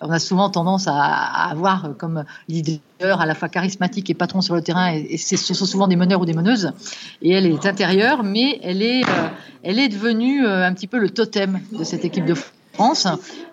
On 0.00 0.10
a 0.10 0.18
souvent 0.18 0.50
tendance 0.50 0.86
à, 0.88 0.94
avoir 1.50 1.96
comme 1.98 2.24
leader 2.48 3.20
à 3.20 3.26
la 3.26 3.34
fois 3.34 3.48
charismatique 3.48 4.10
et 4.10 4.14
patron 4.14 4.40
sur 4.40 4.54
le 4.54 4.62
terrain, 4.62 4.92
et, 4.92 5.16
ce 5.16 5.54
sont 5.54 5.66
souvent 5.66 5.88
des 5.88 5.96
meneurs 5.96 6.20
ou 6.20 6.26
des 6.26 6.34
meneuses. 6.34 6.72
Et 7.22 7.32
elle 7.32 7.46
est 7.46 7.66
intérieure, 7.66 8.22
mais 8.22 8.60
elle 8.62 8.82
est, 8.82 9.04
euh, 9.04 9.28
elle 9.62 9.78
est 9.78 9.88
devenue 9.88 10.46
euh, 10.46 10.66
un 10.66 10.72
petit 10.72 10.86
peu 10.86 10.98
le 10.98 11.10
totem 11.10 11.60
de 11.72 11.84
cette 11.84 12.04
équipe 12.04 12.24
de 12.24 12.34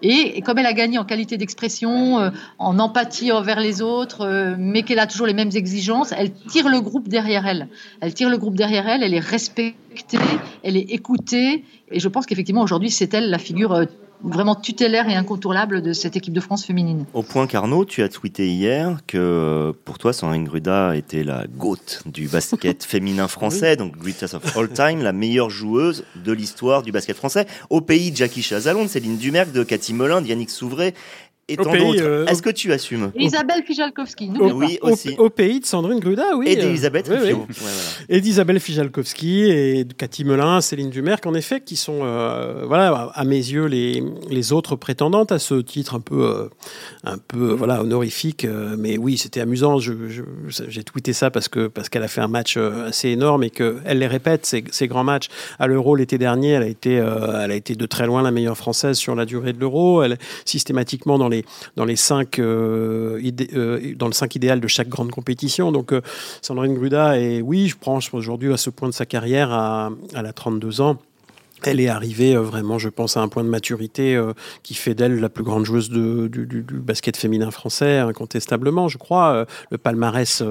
Et, 0.01 0.42
comme 0.42 0.58
elle 0.58 0.66
a 0.66 0.74
gagné 0.74 0.98
en 0.98 1.06
qualité 1.06 1.38
d'expression, 1.38 2.20
euh, 2.20 2.30
en 2.60 2.80
empathie 2.80 3.32
envers 3.32 3.60
les 3.60 3.82
autres, 3.82 4.56
mais 4.58 4.84
qu'elle 4.84 5.00
a 5.00 5.08
toujours 5.08 5.28
les 5.28 5.34
mêmes 5.34 5.51
exigences, 5.54 6.13
elle 6.18 6.34
tire 6.34 6.70
le 6.70 6.82
groupe 6.82 7.08
derrière 7.08 7.46
elle. 7.46 7.68
Elle 8.00 8.13
tire 8.13 8.30
le 8.30 8.38
groupe 8.38 8.56
derrière 8.56 8.88
elle, 8.88 9.04
elle 9.04 9.13
est 9.13 9.20
respectée, 9.20 9.75
elle 10.63 10.78
est 10.78 10.92
écoutée. 10.92 11.63
Et 11.92 12.00
je 12.00 12.08
pense 12.08 12.25
qu'effectivement, 12.25 12.62
aujourd'hui, 12.62 12.90
c'est 12.90 13.13
elle 13.13 13.30
la 13.30 13.38
figure 13.38 13.86
vraiment 14.24 14.56
tutélaire 14.56 15.10
et 15.10 15.16
incontournable 15.16 15.82
de 15.82 15.94
cette 15.94 16.16
équipe 16.16 16.34
de 16.34 16.40
France 16.42 16.66
féminine. 16.66 17.06
Au 17.13 17.24
point 17.24 17.48
qu'Arnaud, 17.48 17.86
tu 17.86 18.04
as 18.04 18.10
tweeté 18.10 18.50
hier 18.50 19.00
que 19.08 19.74
pour 19.86 19.98
toi, 19.98 20.13
Sandrine 20.13 20.46
Gruda 20.46 20.96
était 20.96 21.24
la 21.24 21.46
goutte 21.48 22.04
du 22.06 22.28
basket 22.28 22.84
féminin 22.92 23.28
français, 23.28 23.75
donc 23.75 23.98
greatest 23.98 24.34
of 24.34 24.58
all 24.58 24.70
time, 24.70 25.01
la 25.01 25.13
meilleure 25.13 25.50
joueuse 25.50 26.04
de 26.16 26.32
l'histoire 26.32 26.82
du 26.84 26.92
basket 26.92 27.16
français, 27.16 27.46
au 27.70 27.82
pays 27.82 28.12
de 28.12 28.18
Jackie 28.18 28.42
Chazalon, 28.42 28.84
de 28.84 28.90
Céline 28.90 29.18
Dumerc, 29.18 29.51
de 29.51 29.63
Cathy 29.63 29.94
Molin, 29.94 30.22
d'Yannick 30.22 30.50
Souvray 30.50 30.94
et 31.53 31.58
tant 31.58 31.72
d'autres. 31.75 32.01
Euh, 32.01 32.25
Est-ce 32.27 32.41
que 32.41 32.50
tu 32.50 32.72
assumes 32.72 33.12
Isabelle 33.15 33.63
Fijalkowski, 33.65 34.31
oui, 34.39 34.79
au, 34.81 34.89
aussi. 34.89 35.15
Au, 35.17 35.29
pays 35.29 35.60
de 35.60 35.65
Sandrine 35.65 36.00
Gruda, 36.00 36.36
oui. 36.36 36.48
Et 36.48 36.55
d'Elisabeth 36.55 37.10
euh, 37.10 37.34
oui, 37.34 37.34
oui. 37.50 37.65
Et 38.10 38.22
d'Isabelle 38.22 38.60
Fijalkowski 38.60 39.43
et 39.51 39.84
de 39.84 39.93
Cathy 39.93 40.24
Melin, 40.24 40.62
Céline 40.62 40.89
Dumerc, 40.89 41.25
en 41.25 41.34
effet, 41.34 41.62
qui 41.62 41.75
sont, 41.75 42.00
euh, 42.03 42.63
voilà, 42.67 43.12
à 43.13 43.24
mes 43.24 43.36
yeux, 43.36 43.65
les, 43.65 44.03
les 44.29 44.53
autres 44.53 44.75
prétendantes 44.75 45.31
à 45.31 45.39
ce 45.39 45.55
titre 45.55 45.96
un 45.96 46.00
peu, 46.00 46.25
euh, 46.25 46.50
un 47.03 47.17
peu 47.17 47.53
voilà, 47.53 47.81
honorifique. 47.81 48.46
Euh, 48.46 48.75
mais 48.77 48.98
oui, 48.98 49.17
c'était 49.17 49.41
amusant. 49.41 49.77
J'ai 49.79 50.84
tweeté 50.84 51.13
ça 51.13 51.31
parce 51.31 51.48
que 51.48 51.67
parce 51.67 51.89
qu'elle 51.89 52.03
a 52.03 52.08
fait 52.08 52.22
un 52.22 52.27
match 52.27 52.58
assez 52.58 53.10
énorme 53.10 53.43
et 53.43 53.50
qu'elle 53.50 54.00
les 54.00 54.08
répète, 54.08 54.46
ces, 54.46 54.63
ces 54.72 54.88
grands 54.88 55.03
matchs. 55.03 55.29
À 55.60 55.67
l'Euro 55.67 55.96
l'été 55.96 56.17
dernier, 56.17 56.51
elle 56.51 56.63
a, 56.63 56.67
été, 56.67 56.93
elle 56.93 57.51
a 57.51 57.55
été 57.55 57.75
de 57.75 57.86
très 57.86 58.05
loin 58.05 58.22
la 58.22 58.31
meilleure 58.31 58.58
française 58.58 58.98
sur 58.98 59.15
la 59.15 59.25
durée 59.25 59.53
de 59.53 59.60
l'Euro. 59.60 60.03
Elle, 60.03 60.17
systématiquement, 60.46 61.17
dans 61.17 61.29
les 61.29 61.40
dans 61.75 61.86
les 61.86 61.95
cinq 61.95 62.39
euh, 62.39 63.21
euh, 63.53 63.93
dans 63.95 64.07
le 64.07 64.13
5 64.13 64.36
idéal 64.36 64.60
de 64.60 64.67
chaque 64.67 64.89
grande 64.89 65.12
compétition. 65.12 65.71
Donc 65.71 65.93
euh, 65.93 66.01
Sandrine 66.41 66.73
Gruda 66.73 67.19
est 67.19 67.41
oui, 67.41 67.67
je 67.67 67.77
prends 67.77 67.99
aujourd'hui 68.13 68.54
à 68.54 68.58
ce 68.58 68.69
point 68.69 68.89
de 68.89 68.93
sa 68.93 69.06
carrière 69.06 69.51
à, 69.51 69.91
à 70.13 70.21
la 70.21 70.34
32 70.34 70.82
ans 70.82 70.97
elle 71.67 71.80
est 71.80 71.88
arrivée 71.88 72.36
euh, 72.36 72.41
vraiment, 72.41 72.78
je 72.80 72.89
pense, 72.89 73.17
à 73.17 73.21
un 73.21 73.28
point 73.28 73.43
de 73.43 73.50
maturité 73.50 74.15
euh, 74.15 74.34
qui 74.63 74.74
fait 74.74 74.93
d'elle 74.93 75.19
la 75.19 75.30
plus 75.30 75.43
grande 75.43 75.65
joueuse 75.65 75.89
du, 75.89 76.30
basket 76.71 77.17
féminin 77.17 77.52
français, 77.52 78.00
incontestablement, 78.00 78.88
je 78.88 78.97
crois. 78.97 79.34
Euh, 79.34 79.45
le 79.69 79.78
palmarès 79.78 80.43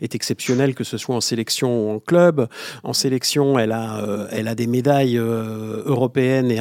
est 0.00 0.14
exceptionnel, 0.14 0.74
que 0.74 0.84
ce 0.84 0.98
soit 0.98 1.14
en 1.14 1.20
sélection 1.20 1.88
ou 1.88 1.94
en 1.94 1.98
club. 1.98 2.48
En 2.82 2.92
sélection, 2.92 3.58
elle 3.58 3.72
a, 3.72 4.28
elle 4.30 4.48
a 4.48 4.54
des 4.54 4.66
médailles 4.66 5.16
européennes 5.16 6.50
et, 6.50 6.58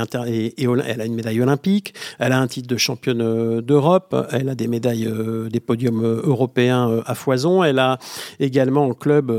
et, 0.58 0.67
elle 0.86 1.02
a 1.02 1.06
une 1.06 1.15
médaille 1.15 1.41
olympique. 1.41 1.93
Elle 2.20 2.32
a 2.32 2.39
un 2.39 2.48
titre 2.48 2.67
de 2.67 2.78
championne 2.78 3.62
d'Europe. 3.62 4.15
Elle 4.32 4.50
a 4.50 4.56
des 4.56 4.67
médailles, 4.67 5.12
des 5.52 5.60
podiums 5.60 6.04
européens 6.04 7.02
à 7.06 7.15
foison. 7.15 7.63
Elle 7.63 7.80
a 7.80 7.98
également 8.39 8.86
en 8.86 8.93
club 8.93 9.32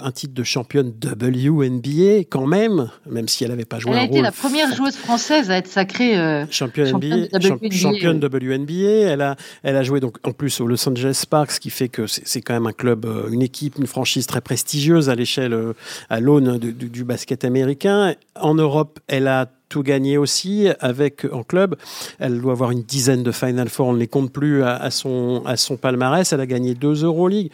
un 0.00 0.10
titre 0.12 0.34
de 0.34 0.44
championne 0.44 0.92
WNBA, 1.04 2.24
quand 2.30 2.46
même, 2.46 2.90
même 3.08 3.28
si 3.28 3.44
elle 3.44 3.50
n'avait 3.50 3.64
pas 3.64 3.78
joué 3.78 3.85
elle 3.86 3.98
a 3.98 4.04
été 4.04 4.22
la 4.22 4.32
première 4.32 4.74
joueuse 4.74 4.96
française 4.96 5.50
à 5.50 5.56
être 5.56 5.68
sacrée 5.68 6.18
euh, 6.18 6.46
championne, 6.50 6.96
NBA, 6.96 7.38
WNBA. 7.38 7.70
championne 7.70 8.18
WNBA. 8.22 9.10
Elle 9.10 9.22
a, 9.22 9.36
elle 9.62 9.76
a 9.76 9.82
joué 9.82 10.00
donc 10.00 10.16
en 10.26 10.32
plus 10.32 10.60
au 10.60 10.66
Los 10.66 10.88
Angeles 10.88 11.14
Sparks, 11.14 11.52
ce 11.52 11.60
qui 11.60 11.70
fait 11.70 11.88
que 11.88 12.06
c'est 12.06 12.40
quand 12.40 12.54
même 12.54 12.66
un 12.66 12.72
club, 12.72 13.04
euh, 13.04 13.28
une 13.30 13.42
équipe, 13.42 13.76
une 13.78 13.86
franchise 13.86 14.26
très 14.26 14.40
prestigieuse 14.40 15.08
à 15.08 15.14
l'échelle, 15.14 15.52
euh, 15.52 15.72
à 16.10 16.20
l'aune 16.20 16.58
du, 16.58 16.72
du 16.72 17.04
basket 17.04 17.44
américain. 17.44 18.14
En 18.34 18.54
Europe, 18.54 18.98
elle 19.08 19.28
a 19.28 19.46
tout 19.68 19.82
gagné 19.82 20.18
aussi 20.18 20.68
avec 20.80 21.26
en 21.32 21.42
club. 21.42 21.76
Elle 22.18 22.40
doit 22.40 22.52
avoir 22.52 22.70
une 22.70 22.82
dizaine 22.82 23.22
de 23.22 23.32
Final 23.32 23.68
Four, 23.68 23.88
on 23.88 23.92
ne 23.92 23.98
les 23.98 24.06
compte 24.06 24.32
plus 24.32 24.62
à, 24.62 24.90
son, 24.90 25.42
à 25.44 25.56
son 25.56 25.76
palmarès. 25.76 26.32
Elle 26.32 26.40
a 26.40 26.46
gagné 26.46 26.74
deux 26.74 27.04
Euroleague. 27.04 27.50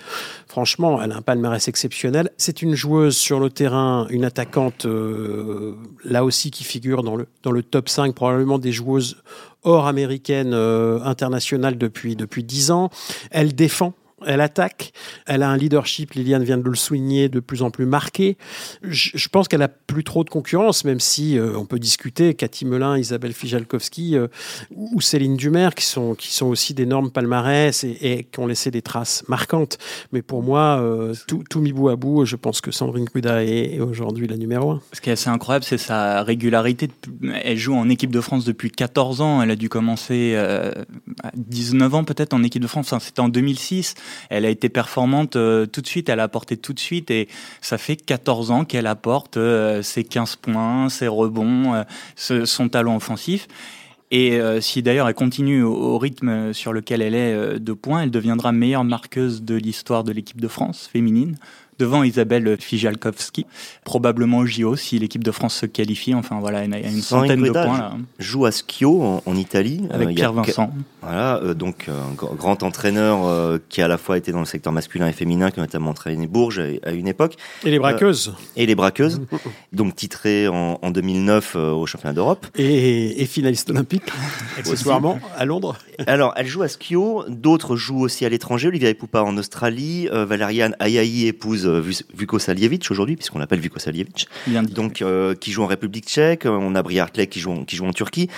Franchement, 0.46 1.03
elle 1.03 1.12
a 1.12 1.16
un 1.16 1.22
palmarès 1.22 1.66
exceptionnel. 1.68 2.31
C'est 2.37 2.62
une 2.62 2.75
joueuse 2.75 3.16
sur 3.16 3.40
le 3.40 3.51
terrain, 3.51 4.07
une 4.11 4.25
attaquante 4.25 4.87
euh, 4.87 5.75
là 6.05 6.25
aussi 6.25 6.51
qui 6.51 6.64
figure 6.64 7.03
dans 7.03 7.16
le, 7.16 7.62
top 7.62 7.88
5 7.88 8.14
probablement 8.14 8.59
des 8.59 8.72
joueuses 8.72 9.16
hors 9.62 9.87
américaines 9.87 10.53
euh, 10.55 11.01
internationales 11.05 11.79
depuis 11.79 12.16
depuis 12.16 12.44
10 12.44 12.70
ans. 12.70 12.90
Elle 13.31 13.55
défend 13.55 13.94
elle 14.26 14.40
attaque, 14.40 14.92
elle 15.26 15.42
a 15.42 15.48
un 15.48 15.56
leadership, 15.56 16.12
Liliane 16.12 16.44
vient 16.44 16.58
de 16.58 16.68
le 16.68 16.74
souligner, 16.74 17.28
de 17.28 17.40
plus 17.40 17.62
en 17.62 17.70
plus 17.70 17.87
marqué. 17.87 18.37
Je, 18.82 19.28
pense 19.28 19.48
qu'elle 19.48 19.62
a 19.62 19.68
plus 19.68 20.04
trop 20.04 20.24
de 20.24 20.30
concurrence, 20.30 20.85
même 20.85 21.00
si 21.00 21.38
euh, 21.38 21.56
on 21.56 21.64
peut 21.64 21.78
discuter 21.78 22.35
Cathy 22.35 22.64
Melin, 22.64 22.98
Isabelle 22.98 23.32
Fijalkowski 23.32 24.16
euh, 24.16 24.28
ou 24.70 25.00
Céline 25.00 25.37
Dumer, 25.37 25.70
qui 25.76 25.85
sont, 25.85 26.14
qui 26.14 26.32
sont 26.32 26.46
aussi 26.46 26.74
d'énormes 26.74 27.11
palmarès 27.11 27.85
et, 27.85 28.26
qui 28.30 28.40
ont 28.40 28.46
laissé 28.46 28.70
des 28.70 28.82
traces 28.82 29.24
marquantes. 29.28 29.78
Mais 30.12 30.22
pour 30.22 30.42
moi, 30.42 30.80
euh, 30.80 31.14
tout, 31.26 31.44
tout, 31.48 31.61
mis 31.61 31.72
bout 31.72 31.88
à 31.88 31.96
bout, 31.96 32.24
je 32.24 32.37
pense 32.37 32.61
que 32.61 32.70
Sandrine 32.70 33.08
Kuda 33.08 33.44
est, 33.44 33.80
aujourd'hui 33.80 34.26
la 34.26 34.37
numéro 34.37 34.72
un. 34.72 34.80
Ce 34.92 35.00
qui 35.00 35.11
est 35.11 35.14
assez 35.14 35.30
incroyable, 35.30 35.64
c'est 35.64 35.78
sa 35.78 36.22
régularité. 36.22 36.90
Elle 37.42 37.56
joue 37.56 37.74
en 37.74 37.88
équipe 37.88 38.11
de 38.11 38.20
France 38.20 38.44
depuis 38.44 38.70
14 38.70 39.20
ans. 39.20 39.42
Elle 39.42 39.50
a 39.50 39.56
dû 39.56 39.68
commencer 39.68 40.35
à 40.37 41.30
19 41.35 41.94
ans 41.94 42.04
peut-être 42.04 42.35
en 42.35 42.42
équipe 42.42 42.62
de 42.62 42.66
France. 42.66 42.92
Enfin, 42.92 43.04
C'était 43.04 43.20
en 43.20 43.28
2006 43.28 43.94
elle 44.31 44.44
a 44.44 44.51
été 44.51 44.68
performante 44.68 45.37
euh, 45.37 45.66
tout 45.66 45.81
de 45.81 45.87
suite, 45.87 46.09
elle 46.09 46.20
a 46.20 46.25
apporté 46.25 46.57
tout 46.57 46.72
de 46.72 46.81
suite 46.81 47.11
et 47.11 47.29
ça 47.61 47.79
fait 47.79 47.96
14 47.96 48.51
ans 48.51 48.64
qu'elle 48.64 48.87
apporte 48.87 49.37
euh, 49.37 49.83
ses 49.83 50.05
15 50.05 50.37
points, 50.37 50.88
ses 50.88 51.09
rebonds, 51.09 51.75
euh, 51.75 52.44
son 52.44 52.68
talent 52.68 52.96
offensif. 52.96 53.48
Et 54.14 54.38
si 54.61 54.83
d'ailleurs 54.83 55.09
elle 55.09 55.14
continue 55.14 55.62
au, 55.62 55.96
rythme 55.96 56.53
sur 56.53 56.75
lequel 56.75 57.01
elle 57.01 57.14
est 57.14 57.59
de 57.59 57.72
points, 57.72 58.03
elle 58.03 58.11
deviendra 58.11 58.53
meilleure 58.53 58.85
marqueuse 58.85 59.42
de 59.42 59.55
l'histoire 59.55 60.05
de 60.05 60.12
l'équipe 60.12 60.38
de 60.38 60.48
France 60.48 60.87
féminine 60.92 61.38
devant 61.83 62.05
Isabelle 62.05 62.57
Fijalkowski, 62.61 63.45
probablement 63.85 64.38
au 64.38 64.47
JO 64.47 64.77
si 64.77 65.01
l'équipe 65.01 65.25
de 65.25 65.33
France 65.33 65.57
se 65.57 65.66
qualifie. 65.66 66.14
Enfin 66.14 66.38
voilà, 66.38 66.64
il 66.64 66.71
y 66.71 66.75
a 66.75 66.79
une 66.79 67.03
centaine 67.03 67.42
de 67.42 67.51
points 67.51 67.79
là. 67.79 67.92
Joue 68.21 68.47
à 68.47 68.51
Schio 68.53 69.21
en, 69.27 69.37
Italie 69.37 69.83
avec 69.90 70.11
euh, 70.11 70.14
Pierre 70.14 70.33
Vincent. 70.33 70.73
Voilà, 71.01 71.38
euh, 71.38 71.55
donc 71.55 71.87
euh, 71.88 71.92
un 71.92 72.14
grand 72.14 72.62
entraîneur 72.62 73.59
qui 73.68 73.83
a 73.83 73.87
à 73.87 73.88
la 73.88 73.99
fois 73.99 74.16
été 74.16 74.31
dans 74.31 74.38
le 74.38 74.45
secteur 74.45 74.73
masculin 74.73 75.09
et 75.09 75.12
féminin, 75.12 75.51
qui 75.51 75.59
a 75.59 75.62
notamment 75.62 75.90
entraîné 75.90 76.29
Bourges 76.29 76.62
à, 76.85 76.92
une 76.92 77.09
époque. 77.09 77.35
Et 77.64 77.71
les 77.73 77.81
braqueuses. 77.81 78.33
et 78.57 78.66
les 78.66 78.77
braqueuses. 78.77 79.23
donc 79.73 79.97
titré 79.97 80.47
en, 80.47 80.90
2009 80.90 81.57
au 81.57 81.87
championnat 81.87 82.14
d'Europe. 82.14 82.47
Et, 82.57 83.27
finaliste 83.27 83.71
olympique, 83.71 84.05
accessoirement, 84.59 85.18
à 85.37 85.45
Londres. 85.45 85.77
Alors, 86.07 86.35
elle 86.37 86.47
joue 86.47 86.62
à 86.62 86.68
Schio. 86.68 87.25
D'autres 87.29 87.75
jouent 87.75 88.03
aussi 88.03 88.25
à 88.25 88.29
l'étranger. 88.29 88.68
Olivia 88.68 88.95
Poupa 88.95 89.23
en 89.23 89.37
Australie. 89.37 90.09
Valeriane 90.12 90.77
Ayayi 90.79 91.27
épouse 91.27 91.66
euh, 91.72 91.92
Vuko 92.14 92.38
Saljevic 92.38 92.90
aujourd'hui, 92.90 93.16
puisqu'on 93.16 93.38
l'appelle 93.38 93.61
Vuko 93.61 93.78
Saljevic. 93.78 94.28
Donc, 94.74 95.02
euh, 95.02 95.35
qui 95.35 95.52
joue 95.52 95.62
en 95.62 95.66
République 95.66 96.06
tchèque. 96.06 96.46
On 96.46 96.74
a 96.74 96.82
Bri 96.82 96.98
qui 97.30 97.40
joue, 97.40 97.64
qui 97.64 97.76
joue 97.76 97.87
en 97.87 97.92
Turquie. 97.92 98.28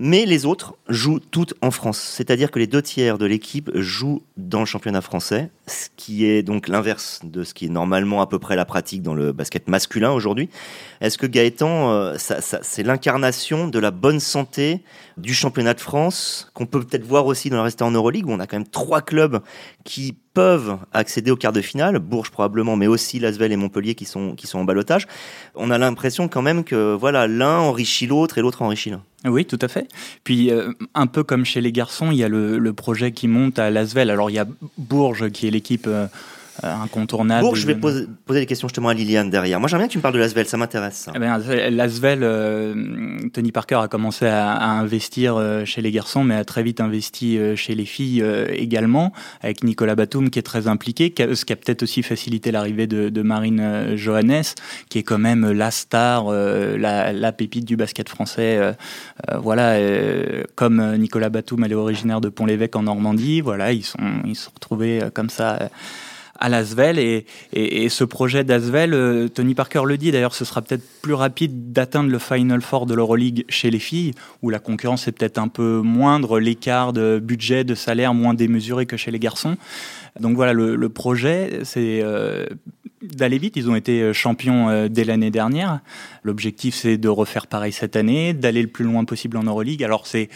Mais 0.00 0.26
les 0.26 0.46
autres 0.46 0.76
jouent 0.88 1.18
toutes 1.18 1.54
en 1.60 1.72
France. 1.72 1.98
C'est-à-dire 1.98 2.52
que 2.52 2.60
les 2.60 2.68
deux 2.68 2.82
tiers 2.82 3.18
de 3.18 3.26
l'équipe 3.26 3.68
jouent 3.74 4.22
dans 4.36 4.60
le 4.60 4.66
championnat 4.66 5.00
français, 5.00 5.50
ce 5.66 5.88
qui 5.96 6.24
est 6.24 6.44
donc 6.44 6.68
l'inverse 6.68 7.20
de 7.24 7.42
ce 7.42 7.52
qui 7.52 7.66
est 7.66 7.70
normalement 7.70 8.20
à 8.20 8.28
peu 8.28 8.38
près 8.38 8.54
la 8.54 8.64
pratique 8.64 9.02
dans 9.02 9.14
le 9.14 9.32
basket 9.32 9.66
masculin 9.66 10.12
aujourd'hui. 10.12 10.50
Est-ce 11.00 11.18
que 11.18 11.26
Gaëtan, 11.26 11.90
euh, 11.90 12.16
c'est 12.16 12.82
l'incarnation 12.84 13.66
de 13.66 13.78
la 13.80 13.90
bonne 13.90 14.20
santé 14.20 14.82
du 15.16 15.34
championnat 15.34 15.74
de 15.74 15.80
France, 15.80 16.50
qu'on 16.54 16.66
peut 16.66 16.84
peut-être 16.84 17.04
voir 17.04 17.26
aussi 17.26 17.50
dans 17.50 17.56
le 17.56 17.62
reste 17.62 17.82
en 17.82 17.90
Euroleague, 17.90 18.26
où 18.26 18.32
on 18.32 18.40
a 18.40 18.46
quand 18.46 18.56
même 18.56 18.68
trois 18.68 19.02
clubs 19.02 19.40
qui 19.84 20.16
peuvent 20.38 20.78
accéder 20.92 21.32
au 21.32 21.36
quart 21.36 21.52
de 21.52 21.60
finale, 21.60 21.98
Bourges 21.98 22.30
probablement, 22.30 22.76
mais 22.76 22.86
aussi 22.86 23.18
Lasvel 23.18 23.50
et 23.50 23.56
Montpellier 23.56 23.96
qui 23.96 24.04
sont, 24.04 24.36
qui 24.36 24.46
sont 24.46 24.60
en 24.60 24.64
balotage. 24.64 25.08
On 25.56 25.68
a 25.72 25.78
l'impression 25.78 26.28
quand 26.28 26.42
même 26.42 26.62
que 26.62 26.94
voilà, 26.94 27.26
l'un 27.26 27.58
enrichit 27.58 28.06
l'autre 28.06 28.38
et 28.38 28.40
l'autre 28.40 28.62
enrichit 28.62 28.90
l'un. 28.90 29.02
Oui, 29.24 29.46
tout 29.46 29.58
à 29.60 29.66
fait. 29.66 29.88
Puis, 30.22 30.52
euh, 30.52 30.70
un 30.94 31.08
peu 31.08 31.24
comme 31.24 31.44
chez 31.44 31.60
les 31.60 31.72
garçons, 31.72 32.12
il 32.12 32.18
y 32.18 32.22
a 32.22 32.28
le, 32.28 32.72
projet 32.72 33.10
qui 33.10 33.26
monte 33.26 33.58
à 33.58 33.68
Lasvel. 33.70 34.10
Alors, 34.10 34.30
il 34.30 34.34
y 34.34 34.38
a 34.38 34.46
Bourges 34.76 35.28
qui 35.30 35.48
est 35.48 35.50
l'équipe 35.50 35.88
euh, 35.88 36.06
incontournable. 36.62 37.42
Bon, 37.42 37.54
je 37.54 37.66
vais 37.66 37.74
poser, 37.74 38.06
poser 38.26 38.40
des 38.40 38.46
questions 38.46 38.68
justement 38.68 38.88
à 38.88 38.94
Liliane 38.94 39.30
derrière. 39.30 39.60
Moi, 39.60 39.68
j'aimerais 39.68 39.84
bien 39.84 39.88
que 39.88 39.92
tu 39.92 39.98
me 39.98 40.02
parles 40.02 40.14
de 40.14 40.18
Lasvel, 40.18 40.46
ça 40.46 40.56
m'intéresse. 40.56 41.08
Eh 41.14 41.18
ben, 41.18 41.38
Lasvel, 41.70 42.20
euh, 42.22 43.18
Tony 43.32 43.52
Parker 43.52 43.80
a 43.82 43.88
commencé 43.88 44.26
à, 44.26 44.52
à, 44.52 44.68
investir 44.70 45.36
euh, 45.36 45.64
chez 45.64 45.82
les 45.82 45.92
garçons, 45.92 46.24
mais 46.24 46.34
a 46.34 46.44
très 46.44 46.62
vite 46.62 46.80
investi 46.80 47.38
chez 47.56 47.74
les 47.74 47.84
filles 47.84 48.24
également, 48.50 49.12
avec 49.42 49.62
Nicolas 49.62 49.94
Batum 49.94 50.30
qui 50.30 50.38
est 50.38 50.42
très 50.42 50.68
impliqué, 50.68 51.14
ce 51.16 51.44
qui 51.44 51.52
a 51.52 51.56
peut-être 51.56 51.82
aussi 51.82 52.02
facilité 52.02 52.50
l'arrivée 52.50 52.86
de, 52.86 53.08
de, 53.08 53.22
Marine 53.22 53.96
Johannes, 53.96 54.42
qui 54.88 54.98
est 54.98 55.02
quand 55.02 55.18
même 55.18 55.50
la 55.50 55.70
star, 55.70 56.30
la, 56.30 57.12
la, 57.12 57.32
pépite 57.32 57.64
du 57.64 57.76
basket 57.76 58.08
français. 58.08 58.74
voilà, 59.34 59.76
comme 60.54 60.96
Nicolas 60.96 61.28
Batum, 61.28 61.64
elle 61.64 61.72
est 61.72 61.76
originaire 61.76 62.20
de 62.20 62.28
Pont-l'Évêque 62.28 62.76
en 62.76 62.82
Normandie. 62.82 63.40
Voilà, 63.40 63.72
ils 63.72 63.84
sont 63.84 63.98
ils 64.24 64.36
se 64.36 64.44
sont 64.44 64.52
retrouvés 64.54 65.00
comme 65.14 65.30
ça 65.30 65.70
à 66.38 66.48
l'Asvel. 66.48 66.98
Et, 66.98 67.26
et, 67.52 67.84
et, 67.84 67.88
ce 67.88 68.04
projet 68.04 68.44
d'Asvel, 68.44 68.94
euh, 68.94 69.28
Tony 69.28 69.54
Parker 69.54 69.82
le 69.84 69.96
dit 69.98 70.10
d'ailleurs, 70.10 70.34
ce 70.34 70.44
sera 70.44 70.62
peut-être 70.62 70.84
plus 71.02 71.14
rapide 71.14 71.72
d'atteindre 71.72 72.10
le 72.10 72.18
Final 72.18 72.60
Four 72.62 72.86
de 72.86 72.94
l'Euroleague 72.94 73.44
chez 73.48 73.70
les 73.70 73.78
filles, 73.78 74.12
où 74.42 74.50
la 74.50 74.58
concurrence 74.58 75.08
est 75.08 75.12
peut-être 75.12 75.38
un 75.38 75.48
peu 75.48 75.80
moindre, 75.82 76.40
l'écart 76.40 76.92
de 76.92 77.20
budget, 77.22 77.64
de 77.64 77.74
salaire 77.74 78.14
moins 78.14 78.34
démesuré 78.34 78.86
que 78.86 78.96
chez 78.96 79.10
les 79.10 79.18
garçons. 79.18 79.56
Donc 80.20 80.36
voilà, 80.36 80.52
le, 80.52 80.74
le 80.76 80.88
projet, 80.88 81.60
c'est 81.64 82.00
euh, 82.02 82.46
d'aller 83.02 83.38
vite. 83.38 83.56
Ils 83.56 83.70
ont 83.70 83.76
été 83.76 84.12
champions 84.12 84.68
euh, 84.68 84.88
dès 84.88 85.04
l'année 85.04 85.30
dernière. 85.30 85.80
L'objectif, 86.22 86.74
c'est 86.74 86.98
de 86.98 87.08
refaire 87.08 87.46
pareil 87.46 87.72
cette 87.72 87.96
année, 87.96 88.32
d'aller 88.32 88.62
le 88.62 88.68
plus 88.68 88.84
loin 88.84 89.04
possible 89.04 89.36
en 89.36 89.44
Euroleague. 89.44 89.84
Alors 89.84 90.06
c'est 90.06 90.28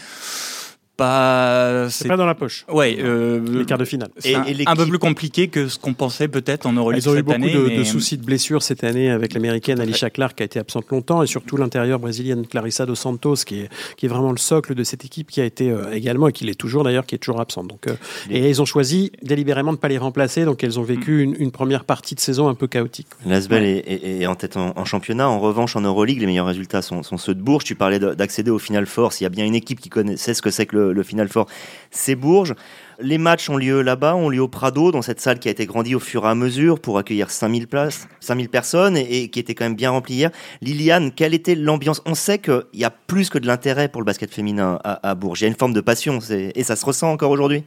pas. 0.97 1.89
C'est 1.89 2.07
pas 2.07 2.17
dans 2.17 2.25
la 2.25 2.35
poche. 2.35 2.65
Ouais, 2.71 2.97
euh, 2.99 3.39
les 3.51 3.65
quarts 3.65 3.77
de 3.77 3.85
finale. 3.85 4.09
C'est 4.17 4.35
un, 4.35 4.45
un, 4.67 4.75
peu 4.75 4.85
plus 4.85 4.99
compliqué 4.99 5.47
que 5.47 5.67
ce 5.67 5.79
qu'on 5.79 5.93
pensait 5.93 6.27
peut-être 6.27 6.65
en 6.65 6.73
Euroleague 6.73 7.03
Ils 7.03 7.09
ont 7.09 7.15
eu 7.15 7.23
beaucoup 7.23 7.35
année, 7.35 7.53
de, 7.53 7.59
mais... 7.59 7.77
de, 7.77 7.83
soucis 7.83 8.17
de 8.17 8.25
blessures 8.25 8.61
cette 8.61 8.83
année 8.83 9.09
avec 9.09 9.33
l'américaine 9.33 9.79
Alicia 9.79 10.09
Clark 10.09 10.37
qui 10.37 10.43
a 10.43 10.45
été 10.45 10.59
absente 10.59 10.89
longtemps 10.89 11.23
et 11.23 11.27
surtout 11.27 11.57
l'intérieur 11.57 11.99
brésilienne 11.99 12.45
Clarissa 12.45 12.85
dos 12.85 12.95
Santos 12.95 13.37
qui 13.45 13.61
est, 13.61 13.69
qui 13.97 14.05
est 14.05 14.09
vraiment 14.09 14.31
le 14.31 14.37
socle 14.37 14.75
de 14.75 14.83
cette 14.83 15.05
équipe 15.05 15.31
qui 15.31 15.41
a 15.41 15.45
été 15.45 15.71
euh, 15.71 15.91
également 15.93 16.27
et 16.27 16.31
qui 16.31 16.45
l'est 16.45 16.59
toujours 16.59 16.83
d'ailleurs 16.83 17.05
qui 17.05 17.15
est 17.15 17.19
toujours 17.19 17.41
absente. 17.41 17.67
Donc, 17.67 17.87
euh, 17.87 17.95
les... 18.29 18.39
Et 18.39 18.49
ils 18.49 18.61
ont 18.61 18.65
choisi 18.65 19.11
délibérément 19.21 19.71
de 19.71 19.77
ne 19.77 19.81
pas 19.81 19.87
les 19.87 19.97
remplacer 19.97 20.45
donc 20.45 20.63
elles 20.63 20.79
ont 20.79 20.83
vécu 20.83 21.21
une, 21.21 21.35
une, 21.39 21.51
première 21.51 21.85
partie 21.85 22.15
de 22.15 22.19
saison 22.19 22.47
un 22.47 22.55
peu 22.55 22.67
chaotique. 22.67 23.07
L'Asbel 23.25 23.63
ouais. 23.63 23.83
est, 23.85 23.93
est, 23.93 24.21
est, 24.21 24.27
en 24.27 24.35
tête 24.35 24.57
en, 24.57 24.73
en, 24.75 24.85
championnat. 24.85 25.29
En 25.29 25.39
revanche, 25.39 25.75
en 25.75 25.81
Euroleague, 25.81 26.19
les 26.19 26.25
meilleurs 26.25 26.47
résultats 26.47 26.81
sont, 26.81 27.03
sont 27.03 27.17
ceux 27.17 27.35
de 27.35 27.41
Bourges. 27.41 27.63
Tu 27.63 27.75
parlais 27.75 27.99
d'accéder 27.99 28.51
au 28.51 28.59
Final 28.59 28.85
Four. 28.85 29.13
S'il 29.13 29.25
y 29.25 29.27
a 29.27 29.29
bien 29.29 29.45
une 29.45 29.55
équipe 29.55 29.79
qui 29.79 29.89
connaissait 29.89 30.33
ce 30.33 30.41
que 30.41 30.49
c'est 30.49 30.65
que 30.65 30.75
le, 30.75 30.82
le 30.91 31.03
Final 31.03 31.29
Four, 31.29 31.47
c'est 31.91 32.15
Bourges. 32.15 32.55
Les 32.99 33.17
matchs 33.17 33.49
ont 33.49 33.57
lieu 33.57 33.81
là-bas, 33.81 34.15
ont 34.15 34.29
lieu 34.29 34.41
au 34.41 34.47
Prado, 34.47 34.91
dans 34.91 35.01
cette 35.01 35.19
salle 35.19 35.39
qui 35.39 35.47
a 35.47 35.51
été 35.51 35.65
grandie 35.65 35.95
au 35.95 35.99
fur 35.99 36.25
et 36.25 36.29
à 36.29 36.35
mesure 36.35 36.79
pour 36.79 36.97
accueillir 36.97 37.31
5000 37.31 37.67
places, 37.67 38.07
5000 38.19 38.49
personnes 38.49 38.97
et, 38.97 39.29
qui 39.29 39.39
était 39.39 39.55
quand 39.55 39.65
même 39.65 39.75
bien 39.75 39.89
remplie 39.89 40.15
hier. 40.15 40.31
Liliane, 40.61 41.11
quelle 41.11 41.33
était 41.33 41.55
l'ambiance? 41.55 42.01
On 42.05 42.15
sait 42.15 42.39
qu'il 42.39 42.63
y 42.73 42.83
a 42.83 42.91
plus 42.91 43.29
que 43.29 43.39
de 43.39 43.47
l'intérêt 43.47 43.87
pour 43.87 44.01
le 44.01 44.05
basket 44.05 44.31
féminin 44.31 44.79
à, 44.83 45.09
à 45.09 45.15
Bourges. 45.15 45.41
Il 45.41 45.45
y 45.45 45.47
a 45.47 45.49
une 45.49 45.57
forme 45.57 45.73
de 45.73 45.81
passion 45.81 46.19
et 46.29 46.63
ça 46.63 46.75
se 46.75 46.85
ressent 46.85 47.11
encore 47.11 47.31
aujourd'hui? 47.31 47.63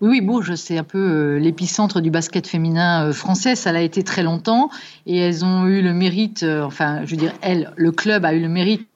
Oui, 0.00 0.08
oui, 0.10 0.20
Bourges, 0.20 0.54
c'est 0.56 0.76
un 0.76 0.84
peu 0.84 0.98
euh, 0.98 1.38
l'épicentre 1.38 2.00
du 2.00 2.10
basket 2.10 2.46
féminin 2.46 3.06
euh, 3.06 3.12
français. 3.12 3.54
Ça 3.54 3.72
l'a 3.72 3.82
été 3.82 4.02
très 4.02 4.22
longtemps. 4.22 4.70
Et 5.06 5.18
elles 5.18 5.44
ont 5.44 5.66
eu 5.66 5.82
le 5.82 5.92
mérite, 5.92 6.42
euh, 6.42 6.62
enfin, 6.62 7.04
je 7.04 7.10
veux 7.12 7.16
dire, 7.16 7.32
elles, 7.42 7.72
le 7.76 7.92
club 7.92 8.24
a 8.24 8.34
eu 8.34 8.40
le 8.40 8.48
mérite 8.48 8.88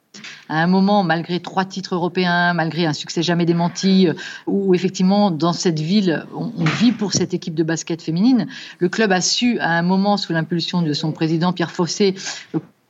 à 0.49 0.63
un 0.63 0.67
moment, 0.67 1.03
malgré 1.03 1.41
trois 1.41 1.65
titres 1.65 1.95
européens, 1.95 2.55
malgré 2.55 2.87
un 2.87 2.93
succès 2.93 3.23
jamais 3.23 3.47
démenti, 3.47 4.09
où 4.47 4.75
effectivement, 4.75 5.31
dans 5.31 5.53
cette 5.53 5.81
ville, 5.81 6.27
on, 6.35 6.53
on, 6.57 6.65
vit 6.65 6.93
pour 6.93 7.13
cette 7.13 7.35
équipe 7.35 7.55
de 7.55 7.63
basket 7.63 8.03
féminine, 8.03 8.47
le 8.79 8.89
club 8.89 9.13
a 9.13 9.21
su, 9.21 9.59
à 9.59 9.71
un 9.71 9.83
moment, 9.83 10.17
sous 10.17 10.33
l'impulsion 10.33 10.83
de 10.83 10.93
son 10.93 11.13
président 11.13 11.53
Pierre 11.53 11.71
Fossé, 11.71 12.15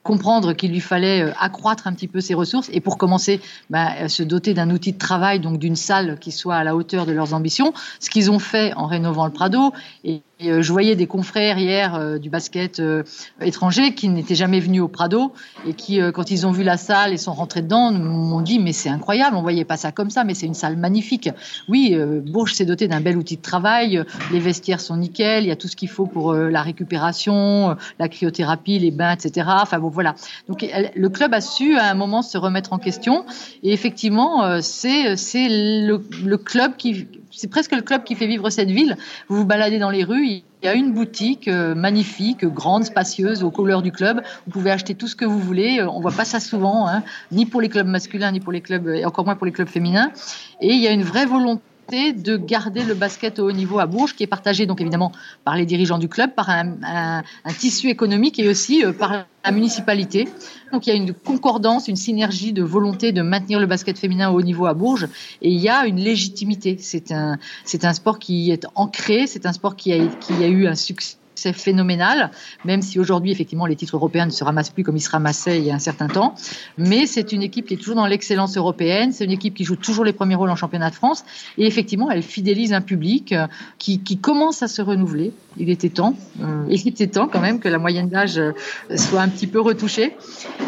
comprendre 0.08 0.54
qu'il 0.54 0.70
lui 0.70 0.80
fallait 0.80 1.20
euh, 1.20 1.32
accroître 1.38 1.86
un 1.86 1.92
petit 1.92 2.08
peu 2.08 2.22
ses 2.22 2.32
ressources 2.32 2.70
et 2.72 2.80
pour 2.80 2.96
commencer 2.96 3.42
bah, 3.68 4.08
se 4.08 4.22
doter 4.22 4.54
d'un 4.54 4.70
outil 4.70 4.94
de 4.94 4.98
travail 4.98 5.38
donc 5.38 5.58
d'une 5.58 5.76
salle 5.76 6.18
qui 6.18 6.32
soit 6.32 6.56
à 6.56 6.64
la 6.64 6.74
hauteur 6.74 7.04
de 7.04 7.12
leurs 7.12 7.34
ambitions. 7.34 7.74
Ce 8.00 8.08
qu'ils 8.08 8.30
ont 8.30 8.38
fait 8.38 8.72
en 8.74 8.86
rénovant 8.86 9.26
le 9.26 9.32
Prado 9.32 9.74
et, 10.04 10.22
euh, 10.44 10.62
je 10.62 10.70
voyais 10.70 10.94
des 10.94 11.08
confrères 11.08 11.58
hier 11.58 11.96
euh, 11.96 12.18
du 12.18 12.30
basket 12.30 12.78
euh, 12.78 13.02
étranger 13.40 13.94
qui 13.94 14.08
n'étaient 14.08 14.36
jamais 14.36 14.60
venus 14.60 14.82
au 14.82 14.88
Prado 14.88 15.32
et 15.66 15.74
qui 15.74 16.00
euh, 16.00 16.12
quand 16.12 16.30
ils 16.30 16.46
ont 16.46 16.52
vu 16.52 16.62
la 16.62 16.76
salle 16.76 17.12
et 17.12 17.16
sont 17.16 17.32
rentrés 17.32 17.62
dedans 17.62 17.90
m'ont 17.90 18.40
dit 18.40 18.60
mais 18.60 18.72
c'est 18.72 18.88
incroyable 18.88 19.34
on 19.36 19.42
voyait 19.42 19.64
pas 19.64 19.76
ça 19.76 19.90
comme 19.90 20.10
ça 20.10 20.22
mais 20.22 20.34
c'est 20.34 20.46
une 20.46 20.54
salle 20.54 20.76
magnifique. 20.76 21.28
Oui 21.68 21.90
euh, 21.94 22.20
Bourges 22.24 22.54
s'est 22.54 22.66
doté 22.66 22.86
d'un 22.86 23.00
bel 23.00 23.16
outil 23.16 23.36
de 23.36 23.42
travail 23.42 24.04
les 24.30 24.38
vestiaires 24.38 24.80
sont 24.80 24.96
nickel 24.96 25.42
il 25.42 25.48
y 25.48 25.50
a 25.50 25.56
tout 25.56 25.66
ce 25.66 25.74
qu'il 25.74 25.88
faut 25.88 26.06
pour 26.06 26.32
la 26.32 26.62
récupération 26.62 27.76
la 27.98 28.08
cryothérapie 28.08 28.78
les 28.78 28.92
bains 28.92 29.12
etc 29.12 29.48
enfin 29.60 29.80
bon 29.80 29.90
voilà. 29.98 30.14
Donc 30.48 30.64
le 30.94 31.08
club 31.08 31.34
a 31.34 31.40
su 31.40 31.76
à 31.76 31.90
un 31.90 31.94
moment 31.94 32.22
se 32.22 32.38
remettre 32.38 32.72
en 32.72 32.78
question 32.78 33.26
et 33.64 33.72
effectivement 33.72 34.44
euh, 34.44 34.60
c'est 34.62 35.16
le, 35.48 36.36
club 36.36 36.76
qui 36.76 37.08
c'est 37.32 37.50
presque 37.50 37.72
le 37.72 37.82
club 37.82 38.04
qui 38.04 38.14
fait 38.14 38.28
vivre 38.28 38.48
cette 38.48 38.70
ville. 38.70 38.96
Vous 39.26 39.38
vous 39.38 39.44
baladez 39.44 39.80
dans 39.80 39.90
les 39.90 40.04
rues, 40.04 40.24
il 40.24 40.42
y 40.62 40.68
a 40.68 40.74
une 40.74 40.92
boutique 40.92 41.48
euh, 41.48 41.74
magnifique, 41.74 42.44
grande, 42.44 42.84
spacieuse, 42.84 43.42
aux 43.42 43.50
couleurs 43.50 43.82
du 43.82 43.90
club. 43.90 44.22
Vous 44.46 44.52
pouvez 44.52 44.70
acheter 44.70 44.94
tout 44.94 45.08
ce 45.08 45.16
que 45.16 45.24
vous 45.24 45.40
voulez. 45.40 45.82
On 45.82 45.98
voit 45.98 46.12
pas 46.12 46.24
ça 46.24 46.38
souvent, 46.38 46.86
hein, 46.86 47.02
ni 47.32 47.44
pour 47.44 47.60
les 47.60 47.68
clubs 47.68 47.88
masculins, 47.88 48.30
ni 48.30 48.38
pour 48.38 48.52
les 48.52 48.60
clubs, 48.60 48.88
et 48.88 49.04
encore 49.04 49.24
moins 49.24 49.34
pour 49.34 49.46
les 49.46 49.52
clubs 49.52 49.68
féminins. 49.68 50.12
Et 50.60 50.72
il 50.72 50.80
y 50.80 50.86
a 50.86 50.92
une 50.92 51.02
vraie 51.02 51.26
volonté 51.26 51.62
de 51.90 52.36
garder 52.36 52.84
le 52.84 52.92
basket 52.92 53.38
au 53.38 53.48
haut 53.48 53.52
niveau 53.52 53.78
à 53.78 53.86
Bourges, 53.86 54.14
qui 54.14 54.22
est 54.22 54.26
partagé 54.28 54.66
donc 54.66 54.80
évidemment 54.80 55.10
par 55.44 55.56
les 55.56 55.64
dirigeants 55.64 55.98
du 55.98 56.08
club, 56.08 56.34
par 56.34 56.50
un, 56.50 56.76
un, 56.82 57.52
tissu 57.58 57.88
économique 57.88 58.38
et 58.38 58.46
aussi 58.48 58.84
euh, 58.84 58.92
par 58.92 59.24
la 59.44 59.50
municipalité. 59.52 60.28
Donc 60.70 60.86
il 60.86 60.90
y 60.90 60.92
a 60.92 60.96
une 60.96 61.14
concordance, 61.14 61.88
une 61.88 61.96
synergie 61.96 62.52
de 62.52 62.62
volonté 62.62 63.12
de 63.12 63.22
maintenir 63.22 63.58
le 63.58 63.66
basket 63.66 63.98
féminin 63.98 64.30
au 64.30 64.38
haut 64.38 64.42
niveau 64.42 64.66
à 64.66 64.74
Bourges 64.74 65.08
et 65.40 65.50
il 65.50 65.58
y 65.58 65.70
a 65.70 65.86
une 65.86 65.98
légitimité. 65.98 66.76
C'est 66.78 67.10
un, 67.10 67.38
c'est 67.64 67.86
un 67.86 67.94
sport 67.94 68.18
qui 68.18 68.50
est 68.50 68.66
ancré, 68.74 69.26
c'est 69.26 69.46
un 69.46 69.52
sport 69.54 69.74
qui 69.74 69.92
a, 69.94 70.06
qui 70.06 70.34
a 70.44 70.48
eu 70.48 70.66
un 70.66 70.74
succès 70.74 71.16
c'est 71.38 71.52
phénoménal, 71.52 72.30
même 72.64 72.82
si 72.82 72.98
aujourd'hui, 72.98 73.30
effectivement, 73.30 73.66
les 73.66 73.76
titres 73.76 73.96
européens 73.96 74.26
ne 74.26 74.30
se 74.30 74.42
ramassent 74.44 74.70
plus 74.70 74.82
comme 74.82 74.96
ils 74.96 75.00
se 75.00 75.10
ramassaient 75.10 75.58
il 75.58 75.64
y 75.64 75.70
a 75.70 75.74
un 75.74 75.78
certain 75.78 76.08
temps. 76.08 76.34
Mais 76.76 77.06
c'est 77.06 77.32
une 77.32 77.42
équipe 77.42 77.66
qui 77.66 77.74
est 77.74 77.76
toujours 77.76 77.96
dans 77.96 78.06
l'excellence 78.06 78.56
européenne, 78.56 79.12
c'est 79.12 79.24
une 79.24 79.30
équipe 79.30 79.54
qui 79.54 79.64
joue 79.64 79.76
toujours 79.76 80.04
les 80.04 80.12
premiers 80.12 80.34
rôles 80.34 80.50
en 80.50 80.56
championnat 80.56 80.90
de 80.90 80.94
France, 80.94 81.24
et 81.56 81.66
effectivement, 81.66 82.10
elle 82.10 82.22
fidélise 82.22 82.72
un 82.72 82.80
public 82.80 83.32
euh, 83.32 83.46
qui, 83.78 84.18
commence 84.18 84.62
à 84.62 84.68
se 84.68 84.82
renouveler. 84.82 85.32
Il 85.56 85.70
était 85.70 85.90
temps, 85.90 86.14
euh, 86.40 86.64
il 86.68 86.88
était 86.88 87.06
temps 87.06 87.28
quand 87.28 87.40
même 87.40 87.60
que 87.60 87.68
la 87.68 87.78
moyenne 87.78 88.08
d'âge 88.08 88.38
euh, 88.38 88.52
soit 88.96 89.20
un 89.20 89.28
petit 89.28 89.46
peu 89.46 89.60
retouchée. 89.60 90.16